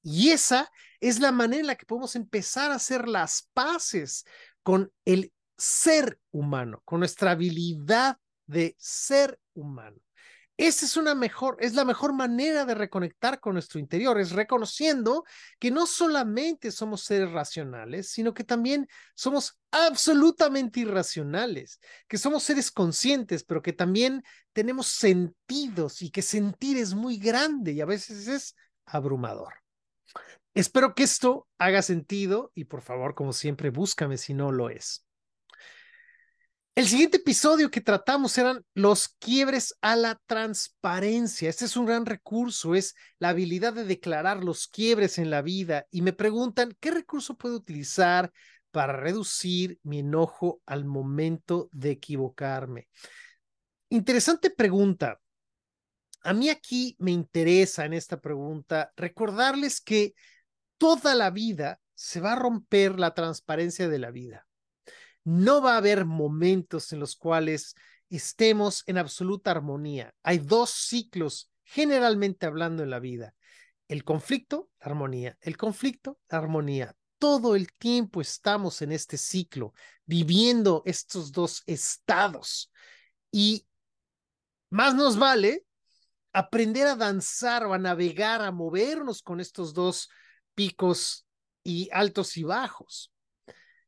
Y 0.03 0.29
esa 0.29 0.71
es 1.01 1.19
la 1.19 1.33
manera 1.33 1.59
en 1.59 1.67
la 1.67 1.75
que 1.75 1.85
podemos 1.85 2.15
empezar 2.15 2.71
a 2.71 2.75
hacer 2.75 3.07
las 3.07 3.49
paces 3.53 4.25
con 4.63 4.91
el 5.03 5.33
ser 5.57 6.19
humano, 6.31 6.81
con 6.85 6.99
nuestra 6.99 7.31
habilidad 7.31 8.17
de 8.45 8.75
ser 8.79 9.39
humano. 9.53 9.97
Esa 10.57 10.87
es 10.87 10.97
una 10.97 11.13
mejor, 11.13 11.57
es 11.59 11.75
la 11.75 11.85
mejor 11.85 12.13
manera 12.13 12.65
de 12.65 12.73
reconectar 12.73 13.39
con 13.39 13.53
nuestro 13.53 13.79
interior, 13.79 14.19
es 14.19 14.31
reconociendo 14.31 15.23
que 15.59 15.69
no 15.69 15.85
solamente 15.85 16.71
somos 16.71 17.03
seres 17.03 17.31
racionales, 17.31 18.09
sino 18.09 18.33
que 18.33 18.43
también 18.43 18.87
somos 19.13 19.59
absolutamente 19.69 20.79
irracionales, 20.79 21.79
que 22.07 22.17
somos 22.17 22.41
seres 22.41 22.71
conscientes, 22.71 23.43
pero 23.43 23.61
que 23.61 23.73
también 23.73 24.23
tenemos 24.51 24.87
sentidos 24.87 26.01
y 26.01 26.09
que 26.09 26.23
sentir 26.23 26.77
es 26.77 26.95
muy 26.95 27.17
grande 27.17 27.73
y 27.73 27.81
a 27.81 27.85
veces 27.85 28.27
es 28.27 28.55
abrumador. 28.87 29.53
Espero 30.55 30.95
que 30.95 31.03
esto 31.03 31.47
haga 31.59 31.83
sentido 31.83 32.51
y 32.55 32.63
por 32.63 32.81
favor, 32.81 33.13
como 33.13 33.31
siempre, 33.31 33.69
búscame 33.69 34.17
si 34.17 34.33
no 34.33 34.51
lo 34.51 34.71
es. 34.71 35.06
El 36.77 36.87
siguiente 36.87 37.17
episodio 37.17 37.71
que 37.71 37.81
tratamos 37.81 38.37
eran 38.37 38.63
los 38.75 39.07
quiebres 39.07 39.73
a 39.81 39.95
la 39.95 40.21
transparencia. 40.27 41.49
Este 41.49 41.65
es 41.65 41.75
un 41.75 41.87
gran 41.87 42.05
recurso, 42.05 42.75
es 42.75 42.93
la 43.17 43.29
habilidad 43.29 43.73
de 43.73 43.83
declarar 43.83 44.43
los 44.43 44.67
quiebres 44.67 45.17
en 45.17 45.31
la 45.31 45.41
vida. 45.41 45.87
Y 45.89 46.03
me 46.03 46.13
preguntan, 46.13 46.77
¿qué 46.79 46.91
recurso 46.91 47.35
puedo 47.35 47.55
utilizar 47.55 48.31
para 48.69 48.93
reducir 48.93 49.79
mi 49.81 50.01
enojo 50.01 50.61
al 50.67 50.85
momento 50.85 51.67
de 51.71 51.89
equivocarme? 51.89 52.87
Interesante 53.89 54.51
pregunta. 54.51 55.19
A 56.21 56.33
mí 56.33 56.49
aquí 56.49 56.95
me 56.99 57.09
interesa 57.09 57.85
en 57.85 57.93
esta 57.93 58.21
pregunta 58.21 58.93
recordarles 58.95 59.81
que 59.81 60.13
toda 60.77 61.15
la 61.15 61.31
vida 61.31 61.81
se 61.95 62.19
va 62.19 62.33
a 62.33 62.39
romper 62.39 62.99
la 62.99 63.15
transparencia 63.15 63.89
de 63.89 63.97
la 63.97 64.11
vida 64.11 64.46
no 65.27 65.61
va 65.61 65.73
a 65.73 65.77
haber 65.77 66.05
momentos 66.05 66.93
en 66.93 67.01
los 67.01 67.17
cuales 67.17 67.75
estemos 68.09 68.83
en 68.87 68.97
absoluta 68.97 69.51
armonía. 69.51 70.15
Hay 70.23 70.37
dos 70.37 70.69
ciclos, 70.69 71.51
generalmente 71.65 72.45
hablando 72.45 72.81
en 72.81 72.89
la 72.89 72.99
vida. 72.99 73.35
El 73.89 74.05
conflicto, 74.05 74.69
la 74.79 74.85
armonía. 74.85 75.37
El 75.41 75.57
conflicto, 75.57 76.17
la 76.29 76.37
armonía. 76.37 76.95
Todo 77.17 77.57
el 77.57 77.73
tiempo 77.73 78.21
estamos 78.21 78.81
en 78.81 78.93
este 78.93 79.17
ciclo, 79.17 79.73
viviendo 80.05 80.81
estos 80.85 81.33
dos 81.33 81.61
estados. 81.65 82.71
Y 83.29 83.67
más 84.69 84.95
nos 84.95 85.19
vale 85.19 85.65
aprender 86.31 86.87
a 86.87 86.95
danzar 86.95 87.65
o 87.65 87.73
a 87.73 87.77
navegar, 87.77 88.41
a 88.41 88.53
movernos 88.53 89.21
con 89.21 89.41
estos 89.41 89.73
dos 89.73 90.07
picos 90.55 91.27
y 91.65 91.89
altos 91.91 92.37
y 92.37 92.43
bajos. 92.43 93.11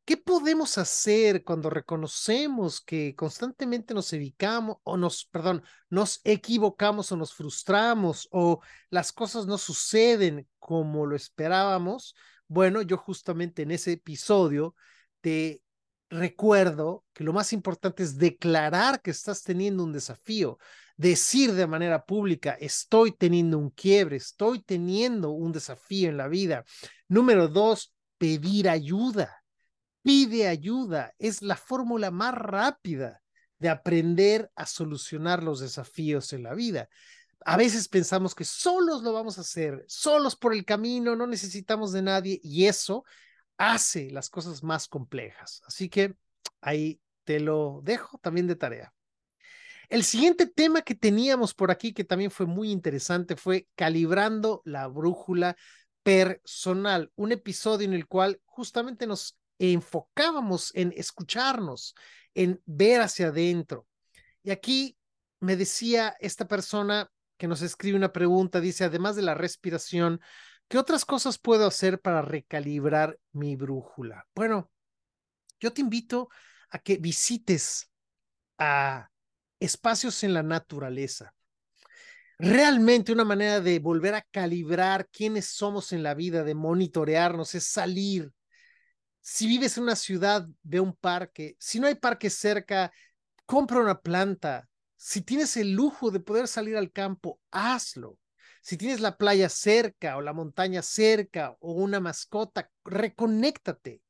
¿Qué 0.10 0.18
podemos 0.18 0.80
hacer 0.80 1.44
cuando 1.44 1.70
reconocemos 1.70 2.82
que 2.82 3.14
constantemente 3.16 3.94
nos 3.94 4.12
evitamos 4.12 4.78
o 4.82 4.98
nos, 4.98 5.26
perdón, 5.26 5.62
nos 5.88 6.20
equivocamos 6.24 7.12
o 7.12 7.16
nos 7.16 7.36
frustramos 7.36 8.28
o 8.32 8.60
las 8.90 9.14
cosas 9.14 9.46
no 9.46 9.60
suceden 9.60 10.48
como 10.58 11.06
lo 11.06 11.16
esperábamos? 11.16 12.16
Bueno, 12.48 12.82
yo 12.82 12.98
justamente 12.98 13.62
en 13.62 13.70
ese 13.70 13.92
episodio 13.92 14.74
te 15.22 15.62
recuerdo 16.10 17.06
que 17.14 17.24
lo 17.24 17.32
más 17.32 17.54
importante 17.54 18.02
es 18.02 18.18
declarar 18.18 19.04
que 19.04 19.12
estás 19.12 19.44
teniendo 19.44 19.84
un 19.84 19.94
desafío, 19.94 20.58
decir 20.98 21.54
de 21.54 21.68
manera 21.68 22.04
pública, 22.04 22.58
estoy 22.60 23.12
teniendo 23.12 23.60
un 23.60 23.70
quiebre, 23.70 24.16
estoy 24.16 24.64
teniendo 24.64 25.30
un 25.30 25.52
desafío 25.52 26.10
en 26.10 26.18
la 26.18 26.28
vida. 26.28 26.66
Número 27.08 27.48
dos, 27.48 27.94
pedir 28.18 28.70
ayuda 28.70 29.39
pide 30.02 30.48
ayuda. 30.48 31.14
Es 31.20 31.42
la 31.42 31.56
fórmula 31.56 32.12
más 32.12 32.34
rápida 32.34 33.22
de 33.58 33.70
aprender 33.70 34.52
a 34.56 34.66
solucionar 34.66 35.44
los 35.44 35.60
desafíos 35.60 36.34
en 36.34 36.44
la 36.44 36.54
vida. 36.54 36.90
A 37.46 37.58
veces 37.58 37.88
pensamos 37.88 38.36
que 38.36 38.44
solos 38.44 39.02
lo 39.04 39.14
vamos 39.14 39.38
a 39.38 39.42
hacer, 39.42 39.86
solos 39.88 40.36
por 40.36 40.54
el 40.54 40.66
camino, 40.66 41.16
no 41.16 41.28
necesitamos 41.28 41.92
de 41.92 42.02
nadie 42.02 42.40
y 42.44 42.66
eso 42.66 43.06
hace 43.58 44.10
las 44.12 44.30
cosas 44.30 44.64
más 44.64 44.88
complejas. 44.88 45.62
Así 45.66 45.90
que 45.90 46.16
ahí 46.62 47.00
te 47.24 47.40
lo 47.40 47.82
dejo 47.84 48.18
también 48.18 48.48
de 48.48 48.56
tarea. 48.56 48.94
El 49.90 50.04
siguiente 50.04 50.46
tema 50.46 50.84
que 50.84 50.96
teníamos 50.96 51.54
por 51.54 51.72
aquí, 51.72 51.94
que 51.94 52.04
también 52.04 52.30
fue 52.30 52.46
muy 52.46 52.72
interesante, 52.72 53.36
fue 53.36 53.68
calibrando 53.76 54.62
la 54.64 54.88
brújula 54.88 55.58
personal, 56.04 57.12
un 57.16 57.32
episodio 57.32 57.86
en 57.86 57.94
el 57.94 58.08
cual 58.08 58.40
justamente 58.46 59.08
nos 59.08 59.39
enfocábamos 59.60 60.72
en 60.76 60.94
escucharnos, 60.96 61.96
en 62.34 62.62
ver 62.66 63.02
hacia 63.02 63.28
adentro. 63.28 63.88
Y 64.44 64.52
aquí 64.52 64.98
me 65.40 65.56
decía 65.56 66.16
esta 66.20 66.48
persona 66.48 67.12
que 67.38 67.48
nos 67.48 67.62
escribe 67.62 67.98
una 67.98 68.12
pregunta, 68.12 68.60
dice, 68.62 68.86
además 68.86 69.16
de 69.16 69.22
la 69.22 69.34
respiración, 69.36 70.20
¿qué 70.68 70.78
otras 70.78 71.06
cosas 71.06 71.38
puedo 71.38 71.68
hacer 71.68 72.00
para 72.02 72.22
recalibrar 72.22 73.18
mi 73.32 73.56
brújula? 73.56 74.26
Bueno, 74.36 74.72
yo 75.60 75.74
te 75.74 75.82
invito 75.82 76.30
a 76.70 76.80
que 76.80 76.98
visites 76.98 77.90
a 78.58 79.10
espacios 79.60 80.24
en 80.24 80.34
la 80.34 80.44
naturaleza. 80.44 81.34
realmente 82.38 83.12
una 83.12 83.26
manera 83.26 83.60
de 83.60 83.80
volver 83.80 84.16
a 84.16 84.22
calibrar 84.22 85.10
quiénes 85.10 85.48
somos 85.48 85.92
en 85.92 86.04
la 86.04 86.14
vida, 86.14 86.44
de 86.44 86.56
monitorearnos, 86.56 87.54
es 87.56 87.66
salir. 87.66 88.32
Si 89.32 89.46
vives 89.46 89.78
en 89.78 89.84
una 89.84 89.96
ciudad, 89.96 90.48
ve 90.64 90.80
un 90.80 90.92
parque. 90.92 91.56
Si 91.60 91.80
no 91.80 91.86
hay 91.86 91.94
parque 91.94 92.32
cerca, 92.32 92.92
compra 93.46 93.80
una 93.80 94.02
planta. 94.02 94.68
Si 94.96 95.22
tienes 95.22 95.56
el 95.56 95.72
lujo 95.72 96.10
de 96.10 96.20
poder 96.20 96.48
salir 96.48 96.76
al 96.76 96.92
campo, 96.92 97.40
hazlo. 97.52 98.18
Si 98.64 98.76
tienes 98.76 99.02
la 99.02 99.18
playa 99.18 99.48
cerca 99.48 100.18
o 100.18 100.22
la 100.22 100.34
montaña 100.34 100.82
cerca 100.82 101.56
o 101.60 101.74
una 101.74 102.00
mascota, 102.00 102.72
reconéctate. 102.84 104.02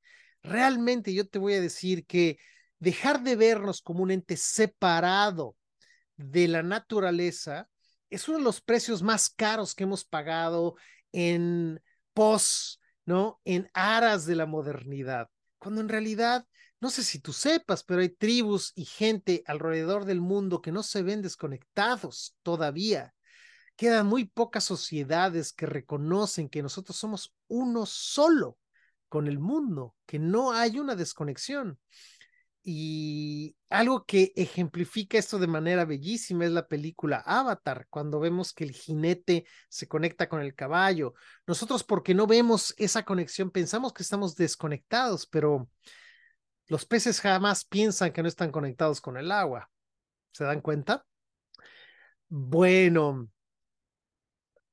Realmente 0.41 1.13
yo 1.13 1.27
te 1.27 1.37
voy 1.37 1.55
a 1.55 1.61
decir 1.61 2.05
que 2.05 2.37
dejar 2.79 3.21
de 3.21 3.35
vernos 3.35 3.81
como 3.81 4.03
un 4.03 4.11
ente 4.11 4.37
separado 4.37 5.57
de 6.15 6.47
la 6.47 6.63
naturaleza 6.63 7.67
es 8.09 8.29
uno 8.29 8.37
de 8.37 8.45
los 8.45 8.61
precios 8.61 9.03
más 9.03 9.29
caros 9.29 9.75
que 9.75 9.83
hemos 9.83 10.05
pagado 10.05 10.75
en 11.11 11.83
pos, 12.13 12.78
¿no? 13.09 13.41
En 13.43 13.71
aras 13.73 14.27
de 14.27 14.35
la 14.35 14.45
modernidad, 14.45 15.31
cuando 15.57 15.81
en 15.81 15.89
realidad, 15.89 16.45
no 16.79 16.91
sé 16.91 17.03
si 17.03 17.17
tú 17.19 17.33
sepas, 17.33 17.83
pero 17.83 18.01
hay 18.01 18.09
tribus 18.09 18.71
y 18.75 18.85
gente 18.85 19.41
alrededor 19.47 20.05
del 20.05 20.21
mundo 20.21 20.61
que 20.61 20.71
no 20.71 20.83
se 20.83 21.01
ven 21.01 21.23
desconectados 21.23 22.35
todavía. 22.43 23.15
Quedan 23.75 24.05
muy 24.05 24.25
pocas 24.25 24.63
sociedades 24.63 25.53
que 25.53 25.65
reconocen 25.65 26.49
que 26.49 26.61
nosotros 26.61 26.97
somos 26.97 27.33
uno 27.47 27.87
solo 27.87 28.59
con 29.07 29.27
el 29.27 29.39
mundo, 29.39 29.95
que 30.05 30.19
no 30.19 30.51
hay 30.51 30.77
una 30.77 30.95
desconexión. 30.95 31.79
Y 32.61 33.55
algo 33.69 34.05
que 34.05 34.33
ejemplifica 34.35 35.17
esto 35.17 35.39
de 35.39 35.47
manera 35.47 35.85
bellísima 35.85 36.45
es 36.45 36.51
la 36.51 36.67
película 36.67 37.23
Avatar, 37.25 37.87
cuando 37.89 38.19
vemos 38.19 38.53
que 38.53 38.65
el 38.65 38.71
jinete 38.71 39.45
se 39.69 39.87
conecta 39.87 40.27
con 40.27 40.41
el 40.41 40.53
caballo. 40.55 41.13
Nosotros 41.47 41.83
porque 41.83 42.13
no 42.13 42.27
vemos 42.27 42.73
esa 42.77 43.03
conexión 43.03 43.49
pensamos 43.51 43.93
que 43.93 44.03
estamos 44.03 44.35
desconectados, 44.35 45.25
pero 45.25 45.69
los 46.67 46.85
peces 46.85 47.21
jamás 47.21 47.65
piensan 47.65 48.11
que 48.11 48.21
no 48.21 48.27
están 48.27 48.51
conectados 48.51 49.01
con 49.01 49.17
el 49.17 49.31
agua. 49.31 49.69
¿Se 50.31 50.43
dan 50.43 50.61
cuenta? 50.61 51.05
Bueno, 52.27 53.29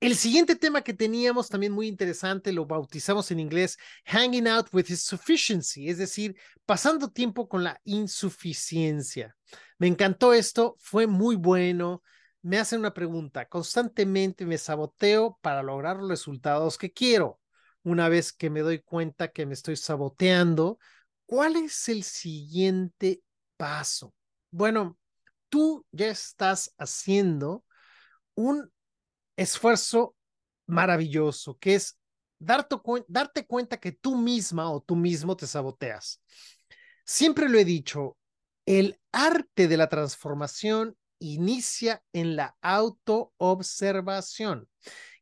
el 0.00 0.14
siguiente 0.14 0.56
tema 0.56 0.82
que 0.82 0.92
teníamos 0.92 1.48
también 1.48 1.72
muy 1.72 1.88
interesante 1.88 2.52
lo 2.52 2.66
bautizamos 2.66 3.30
en 3.30 3.40
inglés 3.40 3.78
Hanging 4.04 4.46
Out 4.46 4.68
with 4.72 4.90
Insufficiency, 4.90 5.88
es 5.88 5.98
decir, 5.98 6.36
pasando 6.66 7.10
tiempo 7.10 7.48
con 7.48 7.64
la 7.64 7.80
insuficiencia. 7.84 9.36
Me 9.78 9.86
encantó 9.86 10.34
esto, 10.34 10.76
fue 10.78 11.06
muy 11.06 11.36
bueno. 11.36 12.02
Me 12.42 12.58
hacen 12.58 12.80
una 12.80 12.92
pregunta, 12.92 13.46
constantemente 13.48 14.44
me 14.44 14.58
saboteo 14.58 15.38
para 15.40 15.62
lograr 15.62 15.96
los 15.96 16.08
resultados 16.08 16.76
que 16.78 16.92
quiero. 16.92 17.40
Una 17.82 18.08
vez 18.08 18.32
que 18.32 18.50
me 18.50 18.60
doy 18.60 18.80
cuenta 18.80 19.28
que 19.28 19.46
me 19.46 19.54
estoy 19.54 19.76
saboteando, 19.76 20.78
¿cuál 21.24 21.56
es 21.56 21.88
el 21.88 22.02
siguiente 22.02 23.22
paso? 23.56 24.14
Bueno, 24.50 24.98
tú 25.48 25.86
ya 25.90 26.08
estás 26.08 26.74
haciendo 26.78 27.64
un 28.34 28.70
esfuerzo 29.36 30.14
maravilloso, 30.66 31.56
que 31.58 31.76
es 31.76 31.98
darte, 32.38 32.76
darte 33.08 33.46
cuenta 33.46 33.78
que 33.78 33.92
tú 33.92 34.16
misma 34.16 34.70
o 34.70 34.80
tú 34.80 34.96
mismo 34.96 35.36
te 35.36 35.46
saboteas. 35.46 36.22
Siempre 37.04 37.48
lo 37.48 37.58
he 37.58 37.64
dicho, 37.64 38.16
el 38.64 38.98
arte 39.12 39.68
de 39.68 39.76
la 39.76 39.88
transformación 39.88 40.96
inicia 41.18 42.02
en 42.12 42.36
la 42.36 42.56
autoobservación. 42.60 44.68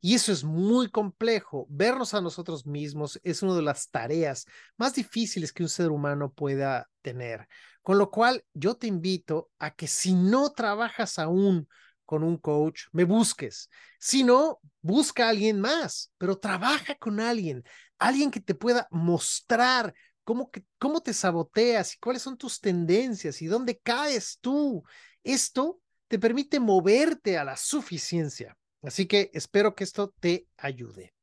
Y 0.01 0.15
eso 0.15 0.33
es 0.33 0.45
muy 0.45 0.91
complejo. 0.91 1.67
Vernos 1.71 2.15
a 2.15 2.21
nosotros 2.21 2.67
mismos 2.67 3.19
es 3.23 3.43
una 3.43 3.55
de 3.55 3.63
las 3.63 3.91
tareas 3.91 4.45
más 4.77 4.95
difíciles 4.95 5.53
que 5.53 5.63
un 5.63 5.69
ser 5.69 5.91
humano 5.91 6.33
pueda 6.33 6.91
tener. 7.01 7.47
Con 7.83 7.99
lo 7.99 8.11
cual, 8.11 8.45
yo 8.55 8.77
te 8.77 8.87
invito 8.87 9.51
a 9.59 9.75
que 9.75 9.87
si 9.87 10.15
no 10.15 10.53
trabajas 10.53 11.19
aún 11.19 11.69
con 12.05 12.23
un 12.23 12.37
coach, 12.39 12.83
me 12.93 13.05
busques. 13.05 13.69
Si 13.99 14.25
no, 14.25 14.61
busca 14.81 15.27
a 15.27 15.31
alguien 15.31 15.61
más, 15.61 16.13
pero 16.19 16.39
trabaja 16.39 16.95
con 16.97 17.21
alguien, 17.21 17.65
alguien 17.99 18.31
que 18.31 18.41
te 18.41 18.55
pueda 18.55 18.87
mostrar 18.91 19.95
cómo, 20.25 20.51
que, 20.51 20.65
cómo 20.79 21.01
te 21.01 21.15
saboteas 21.15 21.95
y 21.95 21.99
cuáles 21.99 22.23
son 22.23 22.37
tus 22.37 22.61
tendencias 22.61 23.41
y 23.43 23.47
dónde 23.47 23.79
caes 23.79 24.39
tú. 24.41 24.83
Esto 25.23 25.81
te 26.09 26.19
permite 26.19 26.61
moverte 26.61 27.39
a 27.39 27.45
la 27.45 27.57
suficiencia. 27.57 28.57
Así 28.83 29.07
que 29.07 29.31
espero 29.33 29.75
que 29.75 29.85
esto 29.85 30.15
te 30.21 30.47
ayude. 30.57 31.15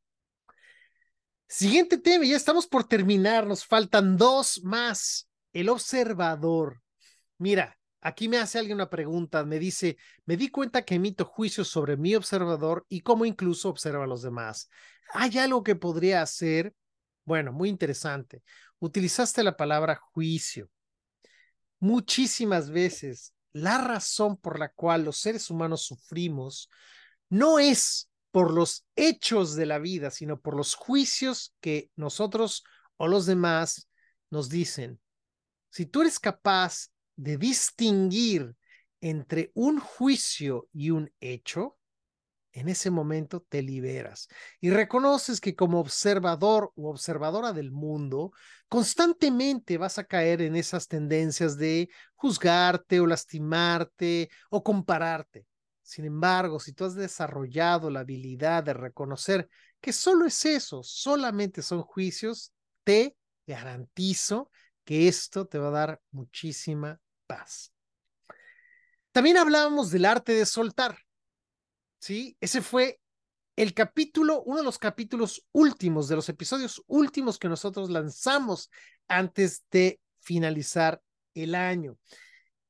Siguiente 1.47 1.97
tema, 1.97 2.25
ya 2.25 2.37
estamos 2.37 2.65
por 2.65 2.85
terminar, 2.85 3.45
nos 3.45 3.65
faltan 3.65 4.17
dos 4.17 4.61
más. 4.63 5.27
El 5.53 5.69
observador. 5.69 6.81
Mira, 7.37 7.77
Aquí 8.01 8.27
me 8.27 8.39
hace 8.39 8.57
alguien 8.57 8.77
una 8.77 8.89
pregunta, 8.89 9.45
me 9.45 9.59
dice, 9.59 9.97
me 10.25 10.35
di 10.35 10.49
cuenta 10.49 10.83
que 10.83 10.95
emito 10.95 11.23
juicios 11.23 11.67
sobre 11.67 11.97
mi 11.97 12.15
observador 12.15 12.85
y 12.89 13.01
cómo 13.01 13.25
incluso 13.25 13.69
observa 13.69 14.05
a 14.05 14.07
los 14.07 14.23
demás. 14.23 14.69
¿Hay 15.13 15.37
algo 15.37 15.63
que 15.63 15.75
podría 15.75 16.23
hacer? 16.23 16.73
Bueno, 17.25 17.53
muy 17.53 17.69
interesante. 17.69 18.43
Utilizaste 18.79 19.43
la 19.43 19.55
palabra 19.55 19.95
juicio. 19.95 20.69
Muchísimas 21.79 22.71
veces 22.71 23.33
la 23.53 23.77
razón 23.77 24.37
por 24.37 24.57
la 24.59 24.69
cual 24.69 25.03
los 25.03 25.17
seres 25.17 25.49
humanos 25.49 25.83
sufrimos 25.83 26.69
no 27.29 27.59
es 27.59 28.09
por 28.31 28.51
los 28.51 28.85
hechos 28.95 29.55
de 29.55 29.65
la 29.65 29.77
vida, 29.77 30.09
sino 30.09 30.39
por 30.39 30.55
los 30.55 30.73
juicios 30.73 31.53
que 31.59 31.91
nosotros 31.95 32.63
o 32.97 33.07
los 33.07 33.25
demás 33.25 33.89
nos 34.29 34.49
dicen. 34.49 34.99
Si 35.69 35.85
tú 35.85 36.01
eres 36.01 36.19
capaz 36.19 36.89
de 37.21 37.37
distinguir 37.37 38.55
entre 38.99 39.51
un 39.53 39.79
juicio 39.79 40.67
y 40.73 40.89
un 40.89 41.11
hecho, 41.19 41.77
en 42.51 42.67
ese 42.67 42.89
momento 42.89 43.45
te 43.47 43.61
liberas 43.61 44.27
y 44.59 44.71
reconoces 44.71 45.39
que 45.39 45.55
como 45.55 45.79
observador 45.79 46.73
o 46.75 46.89
observadora 46.89 47.53
del 47.53 47.71
mundo, 47.71 48.33
constantemente 48.67 49.77
vas 49.77 49.99
a 49.99 50.03
caer 50.03 50.41
en 50.41 50.55
esas 50.55 50.87
tendencias 50.87 51.57
de 51.57 51.89
juzgarte 52.15 52.99
o 52.99 53.05
lastimarte 53.05 54.29
o 54.49 54.63
compararte. 54.63 55.45
Sin 55.83 56.05
embargo, 56.05 56.59
si 56.59 56.73
tú 56.73 56.85
has 56.85 56.95
desarrollado 56.95 57.89
la 57.89 58.01
habilidad 58.01 58.63
de 58.63 58.73
reconocer 58.73 59.47
que 59.79 59.93
solo 59.93 60.25
es 60.25 60.43
eso, 60.43 60.81
solamente 60.83 61.61
son 61.61 61.83
juicios, 61.83 62.51
te 62.83 63.15
garantizo 63.45 64.49
que 64.83 65.07
esto 65.07 65.45
te 65.45 65.59
va 65.59 65.67
a 65.67 65.71
dar 65.71 66.01
muchísima 66.11 66.99
también 69.11 69.37
hablábamos 69.37 69.91
del 69.91 70.05
arte 70.05 70.33
de 70.33 70.45
soltar. 70.45 70.97
¿Sí? 71.99 72.35
Ese 72.39 72.61
fue 72.61 72.99
el 73.55 73.73
capítulo, 73.73 74.41
uno 74.43 74.59
de 74.59 74.63
los 74.63 74.79
capítulos 74.79 75.45
últimos, 75.51 76.07
de 76.07 76.15
los 76.15 76.29
episodios 76.29 76.81
últimos 76.87 77.37
que 77.37 77.49
nosotros 77.49 77.89
lanzamos 77.89 78.71
antes 79.07 79.63
de 79.71 79.99
finalizar 80.19 81.01
el 81.35 81.55
año. 81.55 81.97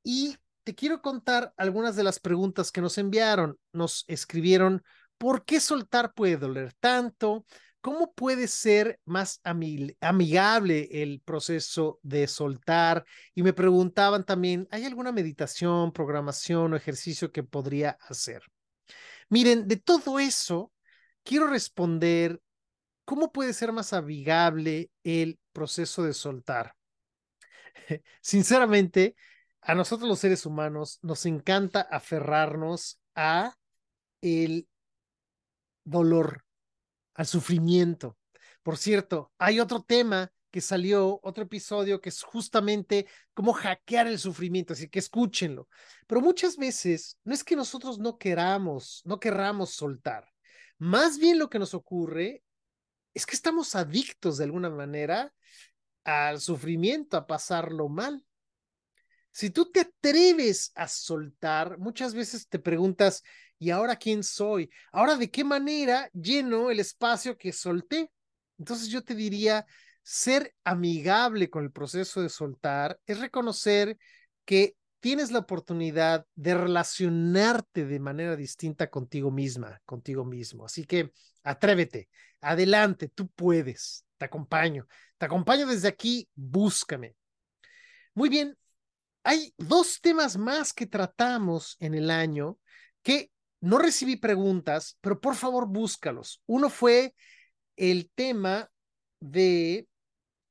Y 0.04 0.38
te 0.64 0.76
quiero 0.76 1.02
contar 1.02 1.54
algunas 1.58 1.96
de 1.96 2.04
las 2.04 2.20
preguntas 2.20 2.72
que 2.72 2.82
nos 2.82 2.98
enviaron. 2.98 3.58
Nos 3.72 4.04
escribieron, 4.08 4.84
¿por 5.18 5.46
qué 5.46 5.60
soltar 5.60 6.14
puede 6.14 6.38
doler 6.38 6.74
tanto? 6.80 7.46
¿Cómo 7.82 8.14
puede 8.14 8.48
ser 8.48 9.00
más 9.06 9.42
amigable 9.44 10.88
el 10.92 11.20
proceso 11.20 12.00
de 12.04 12.28
soltar? 12.28 13.06
Y 13.34 13.42
me 13.42 13.54
preguntaban 13.54 14.24
también, 14.24 14.68
¿hay 14.70 14.86
alguna 14.86 15.12
meditación, 15.12 15.92
programación 15.92 16.74
o 16.74 16.76
ejercicio 16.76 17.32
que 17.32 17.42
podría 17.42 17.98
hacer? 18.08 18.44
Miren, 19.30 19.68
de 19.68 19.78
todo 19.78 20.20
eso, 20.20 20.72
quiero 21.24 21.48
responder, 21.48 22.40
¿cómo 23.04 23.32
puede 23.32 23.54
ser 23.54 23.72
más 23.72 23.94
amigable 23.94 24.92
el 25.04 25.40
proceso 25.52 26.04
de 26.04 26.14
soltar? 26.14 26.76
Sinceramente, 28.22 29.16
a 29.62 29.74
nosotros 29.74 30.08
los 30.08 30.20
seres 30.20 30.46
humanos 30.46 31.00
nos 31.02 31.26
encanta 31.26 31.82
aferrarnos 31.82 33.00
a 33.16 33.56
el 34.22 34.68
dolor, 35.84 36.44
al 37.14 37.26
sufrimiento. 37.26 38.18
Por 38.64 38.78
cierto, 38.78 39.32
hay 39.38 39.60
otro 39.60 39.82
tema 39.82 40.32
que 40.52 40.62
salió, 40.62 41.20
otro 41.24 41.46
episodio 41.46 42.02
que 42.02 42.10
es 42.10 42.22
justamente 42.24 43.08
cómo 43.34 43.54
hackear 43.54 44.08
el 44.08 44.20
sufrimiento, 44.20 44.74
así 44.74 44.90
que 44.90 45.00
escúchenlo. 45.00 45.68
Pero 46.08 46.22
muchas 46.22 46.58
veces 46.58 47.18
no 47.24 47.34
es 47.34 47.44
que 47.44 47.56
nosotros 47.56 48.00
no 48.00 48.18
queramos, 48.18 49.02
no 49.06 49.20
querramos 49.20 49.72
soltar. 49.72 50.28
Más 50.78 51.18
bien 51.18 51.40
lo 51.40 51.50
que 51.50 51.60
nos 51.60 51.74
ocurre 51.74 52.44
es 53.14 53.26
que 53.26 53.36
estamos 53.36 53.76
adictos 53.76 54.38
de 54.38 54.46
alguna 54.46 54.70
manera 54.70 55.34
al 56.04 56.42
sufrimiento, 56.42 57.18
a 57.18 57.28
pasarlo 57.28 57.88
mal. 57.88 58.26
Si 59.32 59.50
tú 59.50 59.72
te 59.72 59.82
atreves 59.82 60.72
a 60.76 60.88
soltar, 60.88 61.78
muchas 61.78 62.14
veces 62.14 62.48
te 62.48 62.60
preguntas, 62.60 63.24
¿Y 63.62 63.70
ahora 63.70 63.96
quién 63.96 64.24
soy? 64.24 64.72
Ahora, 64.92 65.16
¿de 65.16 65.30
qué 65.30 65.44
manera 65.44 66.10
lleno 66.14 66.72
el 66.72 66.80
espacio 66.80 67.38
que 67.38 67.54
solté? 67.54 68.10
Entonces 68.58 68.88
yo 68.88 69.04
te 69.04 69.14
diría, 69.14 69.68
ser 70.02 70.56
amigable 70.64 71.52
con 71.52 71.64
el 71.64 71.72
proceso 71.72 72.24
de 72.24 72.30
soltar 72.30 73.00
es 73.06 73.20
reconocer 73.20 74.00
que 74.46 74.76
tienes 75.00 75.30
la 75.30 75.38
oportunidad 75.38 76.26
de 76.34 76.56
relacionarte 76.56 77.86
de 77.86 78.00
manera 78.00 78.36
distinta 78.36 78.90
contigo 78.90 79.30
misma, 79.30 79.80
contigo 79.86 80.26
mismo. 80.26 80.66
Así 80.66 80.84
que 80.84 81.12
atrévete, 81.44 82.10
adelante, 82.42 83.10
tú 83.10 83.30
puedes, 83.30 84.08
te 84.18 84.26
acompaño, 84.26 84.88
te 85.20 85.28
acompaño 85.28 85.68
desde 85.68 85.88
aquí, 85.88 86.28
búscame. 86.34 87.16
Muy 88.16 88.30
bien, 88.30 88.58
hay 89.22 89.54
dos 89.56 90.02
temas 90.02 90.36
más 90.36 90.74
que 90.74 90.88
tratamos 90.88 91.78
en 91.80 91.94
el 91.94 92.10
año 92.10 92.58
que 93.04 93.30
no 93.62 93.78
recibí 93.78 94.18
preguntas, 94.18 94.98
pero 95.02 95.22
por 95.22 95.36
favor 95.36 95.68
búscalos. 95.68 96.42
Uno 96.48 96.70
fue 96.70 97.16
el 97.76 98.10
tema 98.14 98.70
de 99.20 99.88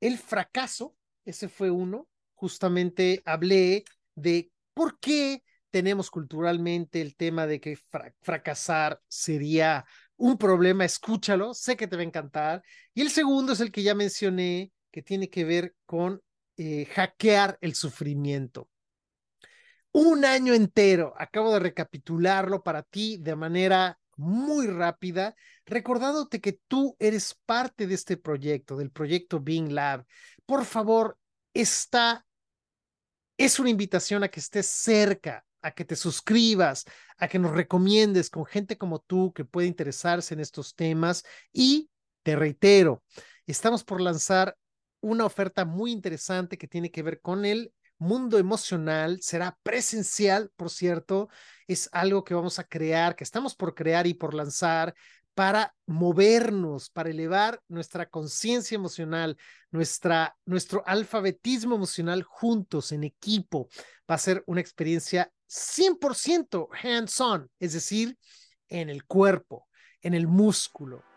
el 0.00 0.16
fracaso, 0.16 0.96
ese 1.24 1.48
fue 1.48 1.70
uno. 1.70 2.08
Justamente 2.34 3.22
hablé 3.26 3.84
de 4.14 4.50
por 4.72 4.98
qué 4.98 5.42
tenemos 5.70 6.10
culturalmente 6.10 7.00
el 7.00 7.16
tema 7.16 7.46
de 7.46 7.60
que 7.60 7.78
fracasar 8.22 9.00
sería 9.08 9.84
un 10.16 10.36
problema, 10.36 10.84
escúchalo, 10.84 11.54
sé 11.54 11.76
que 11.76 11.86
te 11.86 11.96
va 11.96 12.02
a 12.02 12.06
encantar. 12.06 12.62
Y 12.94 13.02
el 13.02 13.10
segundo 13.10 13.52
es 13.52 13.60
el 13.60 13.72
que 13.72 13.82
ya 13.82 13.94
mencioné, 13.94 14.72
que 14.90 15.02
tiene 15.02 15.28
que 15.28 15.44
ver 15.44 15.74
con 15.86 16.22
eh, 16.56 16.86
hackear 16.86 17.58
el 17.60 17.74
sufrimiento. 17.74 18.68
Un 19.92 20.24
año 20.24 20.54
entero, 20.54 21.14
acabo 21.18 21.52
de 21.52 21.60
recapitularlo 21.60 22.62
para 22.62 22.82
ti 22.82 23.18
de 23.18 23.34
manera 23.34 23.98
muy 24.16 24.66
rápida, 24.66 25.34
recordándote 25.64 26.40
que 26.40 26.60
tú 26.68 26.96
eres 26.98 27.34
parte 27.46 27.86
de 27.86 27.94
este 27.94 28.16
proyecto, 28.16 28.76
del 28.76 28.90
proyecto 28.90 29.40
Being 29.40 29.74
Lab. 29.74 30.04
Por 30.46 30.64
favor, 30.64 31.18
está 31.54 32.24
es 33.40 33.58
una 33.58 33.70
invitación 33.70 34.22
a 34.22 34.28
que 34.28 34.38
estés 34.38 34.66
cerca, 34.66 35.46
a 35.62 35.70
que 35.70 35.86
te 35.86 35.96
suscribas, 35.96 36.84
a 37.16 37.26
que 37.26 37.38
nos 37.38 37.52
recomiendes 37.52 38.28
con 38.28 38.44
gente 38.44 38.76
como 38.76 38.98
tú 38.98 39.32
que 39.32 39.46
puede 39.46 39.66
interesarse 39.66 40.34
en 40.34 40.40
estos 40.40 40.74
temas. 40.74 41.24
Y 41.50 41.88
te 42.22 42.36
reitero, 42.36 43.02
estamos 43.46 43.82
por 43.82 44.02
lanzar 44.02 44.58
una 45.00 45.24
oferta 45.24 45.64
muy 45.64 45.90
interesante 45.90 46.58
que 46.58 46.68
tiene 46.68 46.90
que 46.90 47.02
ver 47.02 47.22
con 47.22 47.46
el 47.46 47.72
mundo 48.00 48.38
emocional. 48.38 49.20
Será 49.22 49.56
presencial, 49.62 50.50
por 50.56 50.70
cierto. 50.70 51.28
Es 51.68 51.88
algo 51.92 52.24
que 52.24 52.34
vamos 52.34 52.58
a 52.58 52.64
crear, 52.64 53.14
que 53.14 53.24
estamos 53.24 53.54
por 53.54 53.74
crear 53.74 54.06
y 54.08 54.14
por 54.14 54.34
lanzar 54.34 54.94
para 55.34 55.74
movernos, 55.86 56.90
para 56.90 57.10
elevar 57.10 57.62
nuestra 57.68 58.06
conciencia 58.06 58.74
emocional, 58.74 59.36
nuestra, 59.70 60.36
nuestro 60.44 60.82
alfabetismo 60.86 61.76
emocional 61.76 62.22
juntos, 62.22 62.92
en 62.92 63.04
equipo. 63.04 63.68
Va 64.10 64.16
a 64.16 64.18
ser 64.18 64.42
una 64.46 64.60
experiencia 64.60 65.32
100% 65.46 66.68
hands-on, 66.82 67.50
es 67.58 67.72
decir, 67.72 68.18
en 68.68 68.90
el 68.90 69.04
cuerpo, 69.04 69.68
en 70.02 70.14
el 70.14 70.26
músculo. 70.26 71.09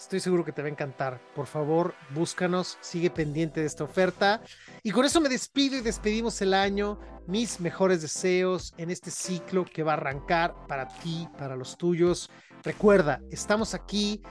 Estoy 0.00 0.20
seguro 0.20 0.46
que 0.46 0.52
te 0.52 0.62
va 0.62 0.68
a 0.68 0.70
encantar. 0.70 1.20
Por 1.34 1.46
favor, 1.46 1.94
búscanos, 2.14 2.78
sigue 2.80 3.10
pendiente 3.10 3.60
de 3.60 3.66
esta 3.66 3.84
oferta. 3.84 4.40
Y 4.82 4.92
con 4.92 5.04
eso 5.04 5.20
me 5.20 5.28
despido 5.28 5.76
y 5.76 5.82
despedimos 5.82 6.40
el 6.40 6.54
año. 6.54 6.98
Mis 7.26 7.60
mejores 7.60 8.00
deseos 8.00 8.72
en 8.78 8.90
este 8.90 9.10
ciclo 9.10 9.66
que 9.66 9.82
va 9.82 9.92
a 9.92 9.96
arrancar 9.96 10.54
para 10.66 10.88
ti, 10.88 11.28
para 11.36 11.54
los 11.54 11.76
tuyos. 11.76 12.30
Recuerda, 12.62 13.20
estamos 13.30 13.74
aquí 13.74 14.22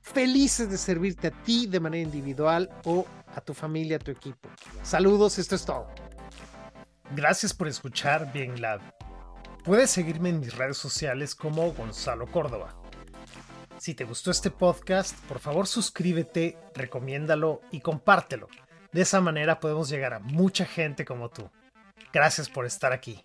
felices 0.00 0.68
de 0.68 0.76
servirte 0.76 1.28
a 1.28 1.30
ti 1.30 1.68
de 1.68 1.78
manera 1.78 2.02
individual 2.02 2.68
o 2.84 3.06
a 3.36 3.40
tu 3.40 3.54
familia, 3.54 3.98
a 3.98 4.00
tu 4.00 4.10
equipo. 4.10 4.48
Saludos, 4.82 5.38
esto 5.38 5.54
es 5.54 5.64
todo. 5.64 5.86
Gracias 7.14 7.54
por 7.54 7.68
escuchar 7.68 8.32
Bien 8.32 8.60
Lab. 8.60 8.80
Puedes 9.62 9.92
seguirme 9.92 10.30
en 10.30 10.40
mis 10.40 10.56
redes 10.56 10.76
sociales 10.76 11.36
como 11.36 11.72
Gonzalo 11.72 12.26
Córdoba. 12.26 12.74
Si 13.78 13.94
te 13.94 14.04
gustó 14.04 14.32
este 14.32 14.50
podcast, 14.50 15.16
por 15.26 15.38
favor 15.38 15.68
suscríbete, 15.68 16.58
recomiéndalo 16.74 17.60
y 17.70 17.80
compártelo. 17.80 18.48
De 18.90 19.02
esa 19.02 19.20
manera 19.20 19.60
podemos 19.60 19.88
llegar 19.88 20.14
a 20.14 20.18
mucha 20.18 20.64
gente 20.64 21.04
como 21.04 21.28
tú. 21.28 21.48
Gracias 22.12 22.48
por 22.48 22.66
estar 22.66 22.92
aquí. 22.92 23.24